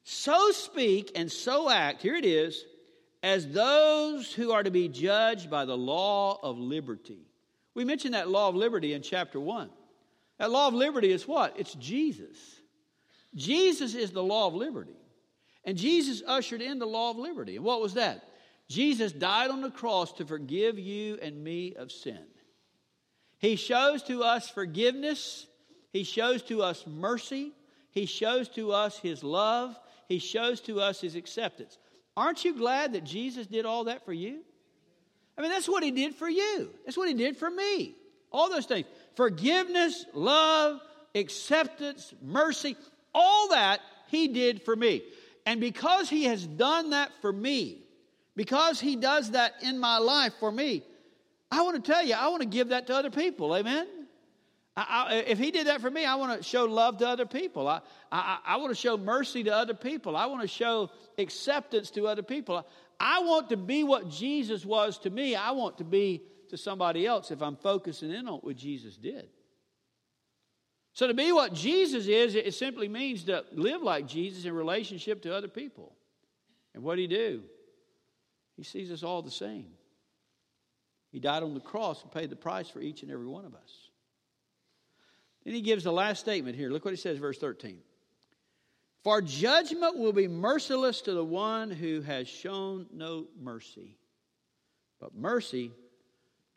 So 0.04 0.52
speak 0.52 1.12
and 1.15 1.32
so 1.32 1.69
act, 1.69 2.02
here 2.02 2.15
it 2.15 2.26
is, 2.26 2.63
as 3.22 3.48
those 3.52 4.32
who 4.32 4.52
are 4.52 4.63
to 4.63 4.72
be 4.72 4.88
judged 4.88 5.50
by 5.50 5.65
the 5.65 5.78
law 5.78 6.39
of 6.41 6.58
liberty. 6.58 7.26
We 7.74 7.84
mentioned 7.84 8.13
that 8.13 8.30
law 8.30 8.50
of 8.50 8.56
liberty 8.56 8.93
in 8.93 9.02
chapter 9.02 9.39
1. 9.39 9.69
That 10.38 10.52
law 10.52 10.67
of 10.67 10.74
liberty 10.74 11.12
is 11.12 11.28
what? 11.28 11.60
It's 11.60 11.74
Jesus. 11.76 12.38
Jesus 13.36 13.93
is 13.93 14.12
the 14.12 14.24
law 14.24 14.48
of 14.48 14.54
liberty. 14.54 14.95
And 15.65 15.78
Jesus 15.78 16.24
ushered 16.26 16.62
in 16.62 16.80
the 16.80 16.88
law 16.88 17.12
of 17.12 17.17
liberty. 17.17 17.56
And 17.56 17.65
what 17.65 17.82
was 17.82 17.95
that? 17.95 18.24
Jesus 18.69 19.12
died 19.12 19.50
on 19.50 19.62
the 19.62 19.72
cross 19.72 20.13
to 20.13 20.26
forgive 20.26 20.80
you 20.80 21.17
and 21.22 21.43
me 21.43 21.76
of 21.76 21.91
sin. 21.91 22.24
He 23.39 23.56
shows 23.56 24.04
to 24.04 24.23
us 24.23 24.49
forgiveness, 24.49 25.47
He 25.91 26.04
shows 26.04 26.43
to 26.43 26.62
us 26.62 26.86
mercy, 26.86 27.54
He 27.91 28.06
shows 28.06 28.49
to 28.49 28.73
us 28.73 28.99
His 28.99 29.23
love, 29.23 29.80
He 30.08 30.19
shows 30.19 30.60
to 30.62 30.82
us 30.82 31.02
His 31.02 31.15
acceptance. 31.15 31.78
Aren't 32.15 32.43
you 32.43 32.54
glad 32.54 32.93
that 32.93 33.06
Jesus 33.06 33.47
did 33.47 33.65
all 33.65 33.86
that 33.86 34.06
for 34.06 34.13
you? 34.13 34.41
I 35.38 35.41
mean, 35.41 35.52
that's 35.52 35.69
what 35.69 35.84
He 35.84 35.91
did 35.91 36.15
for 36.15 36.30
you, 36.30 36.69
that's 36.86 36.97
what 36.97 37.08
He 37.08 37.13
did 37.13 37.38
for 37.38 37.49
me. 37.49 37.95
All 38.32 38.49
those 38.49 38.65
things 38.65 38.86
forgiveness, 39.15 40.06
love, 40.13 40.82
acceptance, 41.15 42.13
mercy, 42.21 42.75
all 43.15 43.49
that 43.49 43.80
He 44.08 44.28
did 44.28 44.62
for 44.63 44.75
me. 44.75 45.02
And 45.45 45.62
because 45.62 46.10
He 46.10 46.25
has 46.25 46.45
done 46.45 46.89
that 46.89 47.12
for 47.21 47.32
me, 47.32 47.78
because 48.36 48.82
He 48.82 48.97
does 48.97 49.32
that 49.32 49.54
in 49.63 49.80
my 49.80 49.97
life 49.97 50.34
for 50.41 50.52
me, 50.52 50.84
I 51.52 51.62
want 51.64 51.84
to 51.84 51.92
tell 51.92 52.04
you, 52.04 52.14
I 52.14 52.28
want 52.30 52.42
to 52.42 52.48
give 52.48 52.70
that 52.70 52.88
to 52.88 52.96
other 52.96 53.10
people. 53.10 53.56
Amen? 53.56 53.88
I, 54.78 54.86
I, 55.10 55.16
if 55.28 55.40
he 55.40 55.52
did 55.52 55.68
that 55.68 55.82
for 55.82 55.90
me, 55.90 56.06
I 56.06 56.16
want 56.16 56.38
to 56.38 56.44
show 56.48 56.66
love 56.66 56.98
to 57.00 57.08
other 57.08 57.26
people. 57.26 57.68
I, 57.68 57.82
I, 58.12 58.40
I 58.46 58.58
want 58.58 58.70
to 58.70 58.80
show 58.80 58.98
mercy 58.98 59.44
to 59.44 59.56
other 59.56 59.74
people. 59.74 60.16
I 60.16 60.28
want 60.28 60.42
to 60.42 60.48
show 60.48 60.92
acceptance 61.18 61.92
to 61.92 62.08
other 62.08 62.24
people. 62.24 62.66
I 63.00 63.20
want 63.22 63.50
to 63.50 63.58
be 63.58 63.84
what 63.84 64.10
Jesus 64.10 64.66
was 64.66 65.00
to 65.00 65.10
me. 65.10 65.36
I 65.36 65.52
want 65.52 65.80
to 65.80 65.84
be 65.84 66.22
to 66.50 66.58
somebody 66.58 67.06
else 67.06 67.32
if 67.32 67.42
I'm 67.42 67.56
focusing 67.56 68.12
in 68.12 68.28
on 68.28 68.40
what 68.40 68.56
Jesus 68.56 68.96
did. 68.96 69.28
So, 70.94 71.08
to 71.08 71.14
be 71.14 71.32
what 71.32 71.54
Jesus 71.54 72.08
is, 72.08 72.36
it 72.36 72.54
simply 72.54 72.90
means 72.90 73.24
to 73.26 73.46
live 73.54 73.82
like 73.82 74.08
Jesus 74.08 74.46
in 74.46 74.54
relationship 74.54 75.22
to 75.22 75.34
other 75.34 75.48
people. 75.48 75.94
And 76.74 76.84
what 76.84 76.96
did 76.96 77.10
he 77.10 77.16
do? 77.16 77.44
He 78.58 78.64
sees 78.64 78.92
us 78.92 79.04
all 79.04 79.22
the 79.22 79.32
same. 79.32 79.68
He 81.12 81.19
died 81.19 81.43
on 81.43 81.54
the 81.54 81.60
cross 81.60 82.04
and 82.04 82.12
paid 82.12 82.30
the 82.30 82.36
price 82.36 82.69
for 82.69 82.80
each 82.80 83.02
and 83.02 83.12
every 83.12 83.26
one 83.26 83.45
of 83.45 83.56
us. 83.56 83.89
Then 85.43 85.54
he 85.54 85.62
gives 85.62 85.84
the 85.84 85.91
last 85.91 86.19
statement 86.19 86.56
here. 86.56 86.69
Look 86.69 86.86
what 86.86 86.93
he 86.93 86.98
says, 86.98 87.17
verse 87.17 87.39
13. 87.39 87.80
For 89.04 89.22
judgment 89.22 89.98
will 89.98 90.13
be 90.13 90.28
merciless 90.28 91.02
to 91.02 91.13
the 91.13 91.24
one 91.24 91.72
who 91.72 92.02
has 92.02 92.28
shown 92.28 92.86
no 92.93 93.28
mercy, 93.41 93.98
but 95.00 95.15
mercy 95.15 95.72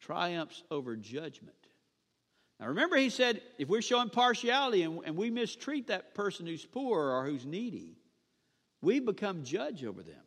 triumphs 0.00 0.62
over 0.70 0.96
judgment. 0.96 1.54
Now 2.58 2.66
remember, 2.66 2.96
he 2.96 3.10
said 3.10 3.40
if 3.58 3.68
we're 3.68 3.82
showing 3.82 4.10
partiality 4.10 4.82
and, 4.82 5.00
and 5.04 5.16
we 5.16 5.30
mistreat 5.30 5.86
that 5.86 6.14
person 6.14 6.46
who's 6.46 6.64
poor 6.64 7.10
or 7.10 7.24
who's 7.24 7.46
needy, 7.46 7.96
we 8.80 8.98
become 8.98 9.44
judge 9.44 9.84
over 9.84 10.02
them. 10.02 10.22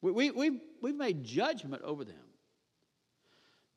We, 0.00 0.10
we, 0.10 0.30
we, 0.30 0.60
we've 0.80 0.96
made 0.96 1.24
judgment 1.24 1.82
over 1.82 2.04
them. 2.04 2.16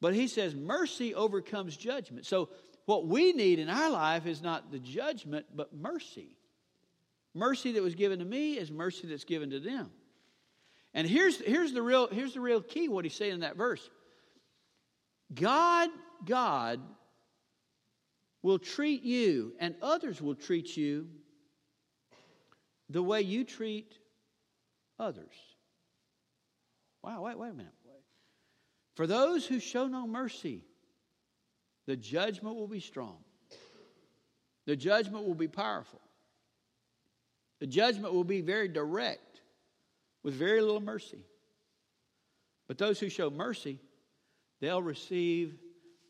But 0.04 0.14
he 0.14 0.28
says 0.28 0.54
mercy 0.54 1.16
overcomes 1.16 1.78
judgment. 1.78 2.26
So 2.26 2.50
what 2.84 3.08
we 3.08 3.32
need 3.32 3.58
in 3.58 3.70
our 3.70 3.90
life 3.90 4.26
is 4.26 4.42
not 4.42 4.70
the 4.70 4.78
judgment, 4.78 5.46
but 5.56 5.74
mercy. 5.74 6.36
Mercy 7.34 7.72
that 7.72 7.82
was 7.82 7.96
given 7.96 8.20
to 8.20 8.26
me 8.26 8.58
is 8.58 8.70
mercy 8.70 9.08
that's 9.08 9.24
given 9.24 9.52
to 9.52 9.62
them. 9.62 9.90
And 10.94 11.08
here's, 11.08 11.40
here's, 11.40 11.72
the, 11.72 11.82
real, 11.82 12.10
here's 12.10 12.34
the 12.34 12.42
real 12.42 12.60
key, 12.60 12.90
what 12.90 13.06
he's 13.06 13.14
saying 13.14 13.32
in 13.32 13.40
that 13.40 13.56
verse. 13.56 13.90
God, 15.34 15.90
God 16.26 16.82
will 18.42 18.60
treat 18.60 19.04
you, 19.04 19.54
and 19.58 19.74
others 19.82 20.22
will 20.22 20.36
treat 20.36 20.76
you 20.76 21.08
the 22.90 23.02
way 23.02 23.22
you 23.22 23.46
treat 23.46 23.94
others. 25.00 25.34
Wow, 27.02 27.22
wait, 27.22 27.40
wait 27.40 27.52
a 27.52 27.54
minute. 27.54 27.72
For 28.96 29.08
those 29.08 29.46
who 29.46 29.60
show 29.60 29.88
no 29.88 30.06
mercy, 30.06 30.64
the 31.88 31.96
judgment 31.96 32.56
will 32.56 32.68
be 32.68 32.80
strong. 32.80 33.18
The 34.66 34.76
judgment 34.76 35.26
will 35.26 35.36
be 35.36 35.48
powerful. 35.48 36.00
The 37.60 37.68
judgment 37.68 38.14
will 38.14 38.24
be 38.24 38.42
very 38.42 38.68
direct 38.68 39.42
with 40.24 40.34
very 40.34 40.62
little 40.62 40.82
mercy. 40.82 41.26
But 42.68 42.78
those 42.78 43.00
who 43.00 43.10
show 43.10 43.30
mercy, 43.30 43.80
they'll 44.62 44.82
receive 44.82 45.56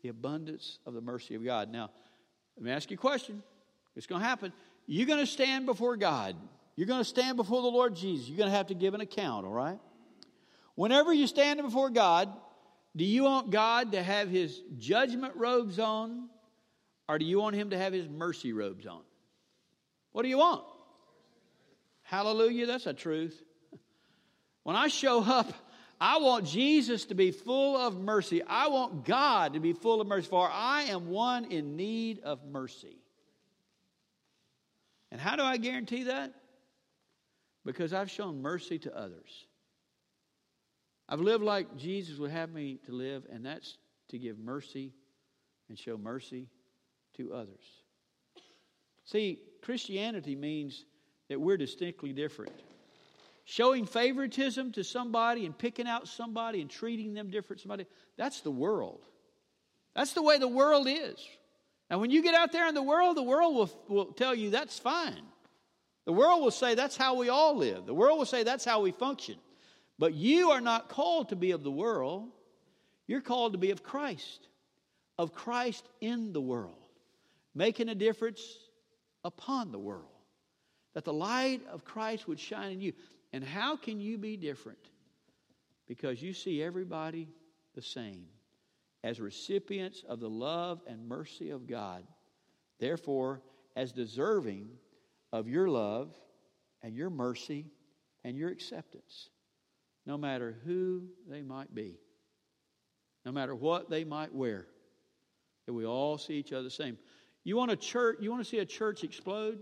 the 0.02 0.08
abundance 0.08 0.78
of 0.86 0.94
the 0.94 1.00
mercy 1.00 1.34
of 1.34 1.44
God. 1.44 1.70
Now, 1.70 1.90
let 2.56 2.64
me 2.64 2.70
ask 2.70 2.90
you 2.90 2.94
a 2.94 2.98
question. 2.98 3.42
It's 3.96 4.06
going 4.06 4.20
to 4.20 4.26
happen. 4.26 4.52
You're 4.86 5.06
going 5.06 5.20
to 5.20 5.26
stand 5.26 5.66
before 5.66 5.96
God. 5.96 6.36
You're 6.76 6.86
going 6.86 7.00
to 7.00 7.08
stand 7.08 7.36
before 7.36 7.62
the 7.62 7.68
Lord 7.68 7.96
Jesus. 7.96 8.28
You're 8.28 8.38
going 8.38 8.50
to 8.50 8.56
have 8.56 8.68
to 8.68 8.74
give 8.74 8.94
an 8.94 9.00
account, 9.00 9.46
all 9.46 9.52
right? 9.52 9.78
Whenever 10.74 11.12
you 11.12 11.26
stand 11.26 11.62
before 11.62 11.90
God, 11.90 12.32
do 12.96 13.04
you 13.04 13.24
want 13.24 13.50
God 13.50 13.92
to 13.92 14.02
have 14.02 14.28
his 14.28 14.60
judgment 14.78 15.34
robes 15.36 15.78
on, 15.78 16.28
or 17.08 17.18
do 17.18 17.24
you 17.24 17.40
want 17.40 17.56
him 17.56 17.70
to 17.70 17.78
have 17.78 17.92
his 17.92 18.08
mercy 18.08 18.52
robes 18.52 18.86
on? 18.86 19.02
What 20.12 20.22
do 20.22 20.28
you 20.28 20.38
want? 20.38 20.64
Hallelujah, 22.02 22.66
that's 22.66 22.86
a 22.86 22.94
truth. 22.94 23.42
When 24.62 24.76
I 24.76 24.88
show 24.88 25.20
up, 25.22 25.52
I 26.00 26.18
want 26.18 26.46
Jesus 26.46 27.06
to 27.06 27.14
be 27.14 27.30
full 27.30 27.76
of 27.76 27.98
mercy. 27.98 28.42
I 28.46 28.68
want 28.68 29.04
God 29.04 29.54
to 29.54 29.60
be 29.60 29.72
full 29.72 30.00
of 30.00 30.06
mercy, 30.06 30.28
for 30.28 30.48
I 30.48 30.84
am 30.84 31.08
one 31.08 31.46
in 31.46 31.76
need 31.76 32.20
of 32.20 32.44
mercy. 32.44 32.98
And 35.10 35.20
how 35.20 35.36
do 35.36 35.42
I 35.42 35.56
guarantee 35.56 36.04
that? 36.04 36.32
Because 37.64 37.92
I've 37.92 38.10
shown 38.10 38.42
mercy 38.42 38.78
to 38.80 38.96
others. 38.96 39.46
I've 41.08 41.20
lived 41.20 41.44
like 41.44 41.76
Jesus 41.76 42.18
would 42.18 42.30
have 42.30 42.50
me 42.50 42.78
to 42.86 42.92
live, 42.92 43.26
and 43.30 43.44
that's 43.44 43.76
to 44.08 44.18
give 44.18 44.38
mercy 44.38 44.92
and 45.68 45.78
show 45.78 45.96
mercy 45.96 46.48
to 47.16 47.32
others. 47.32 47.64
See, 49.04 49.38
Christianity 49.62 50.34
means 50.34 50.84
that 51.28 51.40
we're 51.40 51.56
distinctly 51.56 52.12
different. 52.12 52.52
Showing 53.44 53.84
favoritism 53.84 54.72
to 54.72 54.84
somebody 54.84 55.44
and 55.44 55.56
picking 55.56 55.86
out 55.86 56.08
somebody 56.08 56.62
and 56.62 56.70
treating 56.70 57.12
them 57.12 57.30
different 57.30 57.60
somebody, 57.60 57.86
that's 58.16 58.40
the 58.40 58.50
world. 58.50 59.00
That's 59.94 60.12
the 60.12 60.22
way 60.22 60.38
the 60.38 60.48
world 60.48 60.86
is. 60.88 61.16
And 61.90 62.00
when 62.00 62.10
you 62.10 62.22
get 62.22 62.34
out 62.34 62.52
there 62.52 62.66
in 62.66 62.74
the 62.74 62.82
world, 62.82 63.16
the 63.16 63.22
world 63.22 63.54
will, 63.54 63.70
will 63.88 64.12
tell 64.12 64.34
you 64.34 64.50
that's 64.50 64.78
fine. 64.78 65.22
The 66.06 66.12
world 66.12 66.42
will 66.42 66.50
say 66.50 66.74
that's 66.74 66.96
how 66.96 67.16
we 67.16 67.28
all 67.28 67.56
live. 67.56 67.86
The 67.86 67.94
world 67.94 68.18
will 68.18 68.26
say 68.26 68.42
that's 68.42 68.64
how 68.64 68.80
we 68.80 68.92
function. 68.92 69.36
But 69.98 70.14
you 70.14 70.50
are 70.50 70.60
not 70.60 70.88
called 70.88 71.28
to 71.28 71.36
be 71.36 71.52
of 71.52 71.62
the 71.62 71.70
world. 71.70 72.28
You're 73.06 73.20
called 73.20 73.52
to 73.52 73.58
be 73.58 73.70
of 73.70 73.82
Christ, 73.82 74.48
of 75.18 75.32
Christ 75.32 75.88
in 76.00 76.32
the 76.32 76.40
world, 76.40 76.86
making 77.54 77.88
a 77.88 77.94
difference 77.94 78.40
upon 79.24 79.70
the 79.70 79.78
world. 79.78 80.08
That 80.94 81.04
the 81.04 81.12
light 81.12 81.60
of 81.70 81.84
Christ 81.84 82.28
would 82.28 82.40
shine 82.40 82.72
in 82.72 82.80
you. 82.80 82.92
And 83.32 83.44
how 83.44 83.76
can 83.76 84.00
you 84.00 84.16
be 84.16 84.36
different? 84.36 84.78
Because 85.86 86.22
you 86.22 86.32
see 86.32 86.62
everybody 86.62 87.28
the 87.74 87.82
same 87.82 88.26
as 89.02 89.20
recipients 89.20 90.04
of 90.08 90.20
the 90.20 90.30
love 90.30 90.80
and 90.86 91.08
mercy 91.08 91.50
of 91.50 91.66
God. 91.66 92.04
Therefore, 92.78 93.42
as 93.76 93.92
deserving 93.92 94.68
of 95.32 95.48
your 95.48 95.68
love 95.68 96.14
and 96.82 96.94
your 96.94 97.10
mercy 97.10 97.66
and 98.22 98.36
your 98.36 98.50
acceptance 98.50 99.30
no 100.06 100.18
matter 100.18 100.56
who 100.64 101.04
they 101.28 101.42
might 101.42 101.74
be, 101.74 101.98
no 103.24 103.32
matter 103.32 103.54
what 103.54 103.88
they 103.88 104.04
might 104.04 104.34
wear, 104.34 104.66
that 105.66 105.72
we 105.72 105.86
all 105.86 106.18
see 106.18 106.34
each 106.34 106.52
other 106.52 106.64
the 106.64 106.70
same. 106.70 106.98
You 107.42 107.56
want 107.56 107.70
a 107.70 107.76
church, 107.76 108.18
you 108.20 108.30
want 108.30 108.42
to 108.42 108.48
see 108.48 108.58
a 108.58 108.66
church 108.66 109.04
explode? 109.04 109.58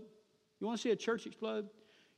You 0.59 0.67
want 0.67 0.79
to 0.79 0.81
see 0.81 0.91
a 0.91 0.95
church 0.95 1.25
explode? 1.25 1.67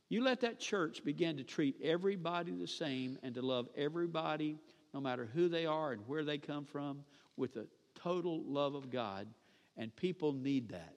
You 0.08 0.22
let 0.22 0.40
that 0.42 0.60
church 0.60 1.04
begin 1.04 1.36
to 1.36 1.44
treat 1.44 1.76
everybody 1.82 2.52
the 2.52 2.66
same 2.66 3.18
and 3.22 3.34
to 3.34 3.42
love 3.42 3.68
everybody, 3.76 4.58
no 4.94 5.00
matter 5.00 5.28
who 5.34 5.48
they 5.48 5.66
are 5.66 5.92
and 5.92 6.02
where 6.06 6.24
they 6.24 6.38
come 6.38 6.64
from, 6.64 7.04
with 7.36 7.54
the 7.54 7.66
total 7.94 8.42
love 8.46 8.74
of 8.74 8.90
God. 8.90 9.26
And 9.76 9.94
people 9.94 10.32
need 10.32 10.68
that. 10.70 10.94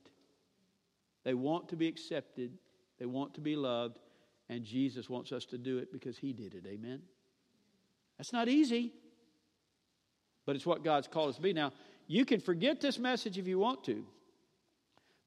They 1.23 1.33
want 1.33 1.69
to 1.69 1.75
be 1.75 1.87
accepted, 1.87 2.57
they 2.97 3.05
want 3.05 3.33
to 3.33 3.41
be 3.41 3.55
loved, 3.55 3.99
and 4.47 4.63
Jesus 4.63 5.09
wants 5.09 5.31
us 5.31 5.45
to 5.45 5.57
do 5.57 5.79
it 5.79 5.91
because 5.91 6.17
He 6.17 6.31
did 6.33 6.53
it. 6.53 6.65
Amen? 6.67 7.01
That's 8.19 8.33
not 8.33 8.49
easy, 8.49 8.91
but 10.45 10.57
it's 10.57 10.65
what 10.65 10.83
God's 10.83 11.07
called 11.07 11.29
us 11.29 11.35
to 11.37 11.41
be. 11.41 11.53
Now, 11.53 11.71
you 12.05 12.25
can 12.25 12.41
forget 12.41 12.81
this 12.81 12.99
message 12.99 13.37
if 13.37 13.47
you 13.47 13.57
want 13.57 13.85
to, 13.85 14.05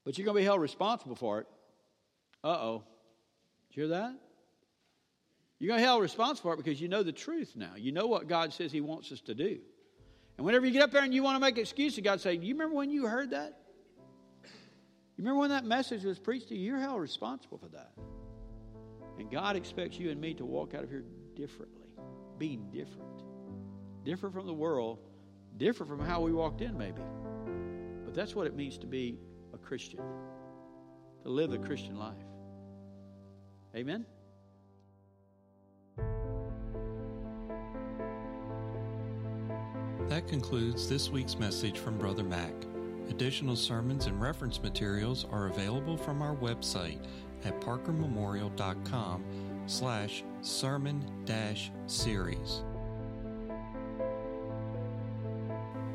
but 0.05 0.17
you're 0.17 0.25
going 0.25 0.35
to 0.35 0.41
be 0.41 0.45
held 0.45 0.61
responsible 0.61 1.15
for 1.15 1.39
it. 1.39 1.47
Uh 2.43 2.49
oh. 2.49 2.83
Did 3.69 3.77
you 3.77 3.83
hear 3.83 3.99
that? 3.99 4.13
You're 5.57 5.69
going 5.69 5.79
to 5.79 5.81
be 5.81 5.87
held 5.87 6.03
responsible 6.03 6.51
for 6.51 6.53
it 6.53 6.57
because 6.57 6.79
you 6.79 6.87
know 6.87 7.01
the 7.01 7.11
truth 7.11 7.53
now. 7.55 7.71
You 7.75 7.91
know 7.91 8.05
what 8.05 8.27
God 8.27 8.53
says 8.53 8.71
He 8.71 8.81
wants 8.81 9.11
us 9.11 9.21
to 9.21 9.33
do. 9.33 9.57
And 10.37 10.45
whenever 10.45 10.67
you 10.67 10.71
get 10.71 10.83
up 10.83 10.91
there 10.91 11.03
and 11.03 11.13
you 11.13 11.23
want 11.23 11.35
to 11.35 11.39
make 11.39 11.57
excuses, 11.57 11.99
God 12.03 12.21
say, 12.21 12.37
"Do 12.37 12.45
you 12.45 12.53
remember 12.53 12.75
when 12.75 12.91
you 12.91 13.07
heard 13.07 13.31
that? 13.31 13.59
You 14.43 15.23
remember 15.23 15.39
when 15.39 15.49
that 15.49 15.65
message 15.65 16.03
was 16.03 16.19
preached 16.19 16.49
to 16.49 16.55
you? 16.55 16.71
You're 16.71 16.79
held 16.79 17.01
responsible 17.01 17.57
for 17.57 17.69
that. 17.69 17.91
And 19.17 19.31
God 19.31 19.55
expects 19.55 19.97
you 19.97 20.11
and 20.11 20.19
me 20.19 20.33
to 20.35 20.45
walk 20.45 20.73
out 20.75 20.83
of 20.83 20.89
here 20.89 21.05
differently 21.35 21.82
being 22.37 22.69
different. 22.71 23.23
Different 24.03 24.35
from 24.35 24.45
the 24.45 24.53
world, 24.53 24.99
different 25.57 25.89
from 25.89 25.99
how 25.99 26.21
we 26.21 26.33
walked 26.33 26.61
in, 26.61 26.77
maybe. 26.77 27.01
But 28.05 28.13
that's 28.13 28.35
what 28.35 28.47
it 28.47 28.55
means 28.55 28.77
to 28.79 28.87
be 28.87 29.17
a 29.53 29.57
Christian, 29.57 29.99
to 31.23 31.29
live 31.29 31.51
the 31.51 31.57
Christian 31.57 31.97
life. 31.97 32.17
Amen? 33.75 34.05
That 40.09 40.27
concludes 40.27 40.87
this 40.87 41.09
week's 41.09 41.39
message 41.39 41.79
from 41.79 41.97
Brother 41.97 42.23
Mac. 42.23 42.53
Additional 43.09 43.55
sermons 43.55 44.05
and 44.05 44.21
reference 44.21 44.61
materials 44.61 45.25
are 45.31 45.47
available 45.47 45.97
from 45.97 46.21
our 46.21 46.35
website 46.35 46.99
at 47.45 47.59
parkermemorial.com 47.61 49.23
slash 49.65 50.23
sermon 50.41 51.03
dash 51.25 51.71
series. 51.87 52.63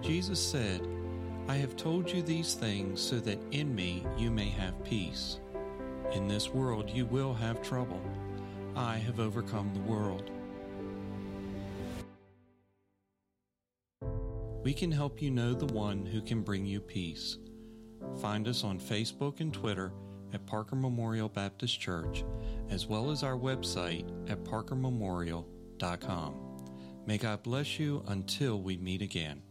Jesus 0.00 0.40
said, 0.40 0.86
I 1.48 1.56
have 1.56 1.76
told 1.76 2.10
you 2.10 2.22
these 2.22 2.54
things 2.54 3.00
so 3.00 3.20
that 3.20 3.38
in 3.50 3.74
me 3.74 4.04
you 4.16 4.30
may 4.30 4.48
have 4.50 4.84
peace. 4.84 5.40
In 6.12 6.28
this 6.28 6.50
world 6.50 6.90
you 6.90 7.06
will 7.06 7.34
have 7.34 7.62
trouble. 7.62 8.00
I 8.76 8.96
have 8.98 9.20
overcome 9.20 9.72
the 9.74 9.80
world. 9.80 10.30
We 14.62 14.74
can 14.74 14.92
help 14.92 15.22
you 15.22 15.30
know 15.30 15.54
the 15.54 15.72
one 15.72 16.04
who 16.04 16.20
can 16.20 16.42
bring 16.42 16.66
you 16.66 16.80
peace. 16.80 17.38
Find 18.20 18.46
us 18.46 18.64
on 18.64 18.78
Facebook 18.78 19.40
and 19.40 19.52
Twitter 19.52 19.92
at 20.32 20.46
Parker 20.46 20.76
Memorial 20.76 21.28
Baptist 21.28 21.80
Church, 21.80 22.24
as 22.70 22.86
well 22.86 23.10
as 23.10 23.22
our 23.22 23.36
website 23.36 24.08
at 24.30 24.44
parkermemorial.com. 24.44 26.34
May 27.06 27.18
God 27.18 27.42
bless 27.42 27.78
you 27.78 28.02
until 28.06 28.60
we 28.60 28.76
meet 28.76 29.00
again. 29.02 29.42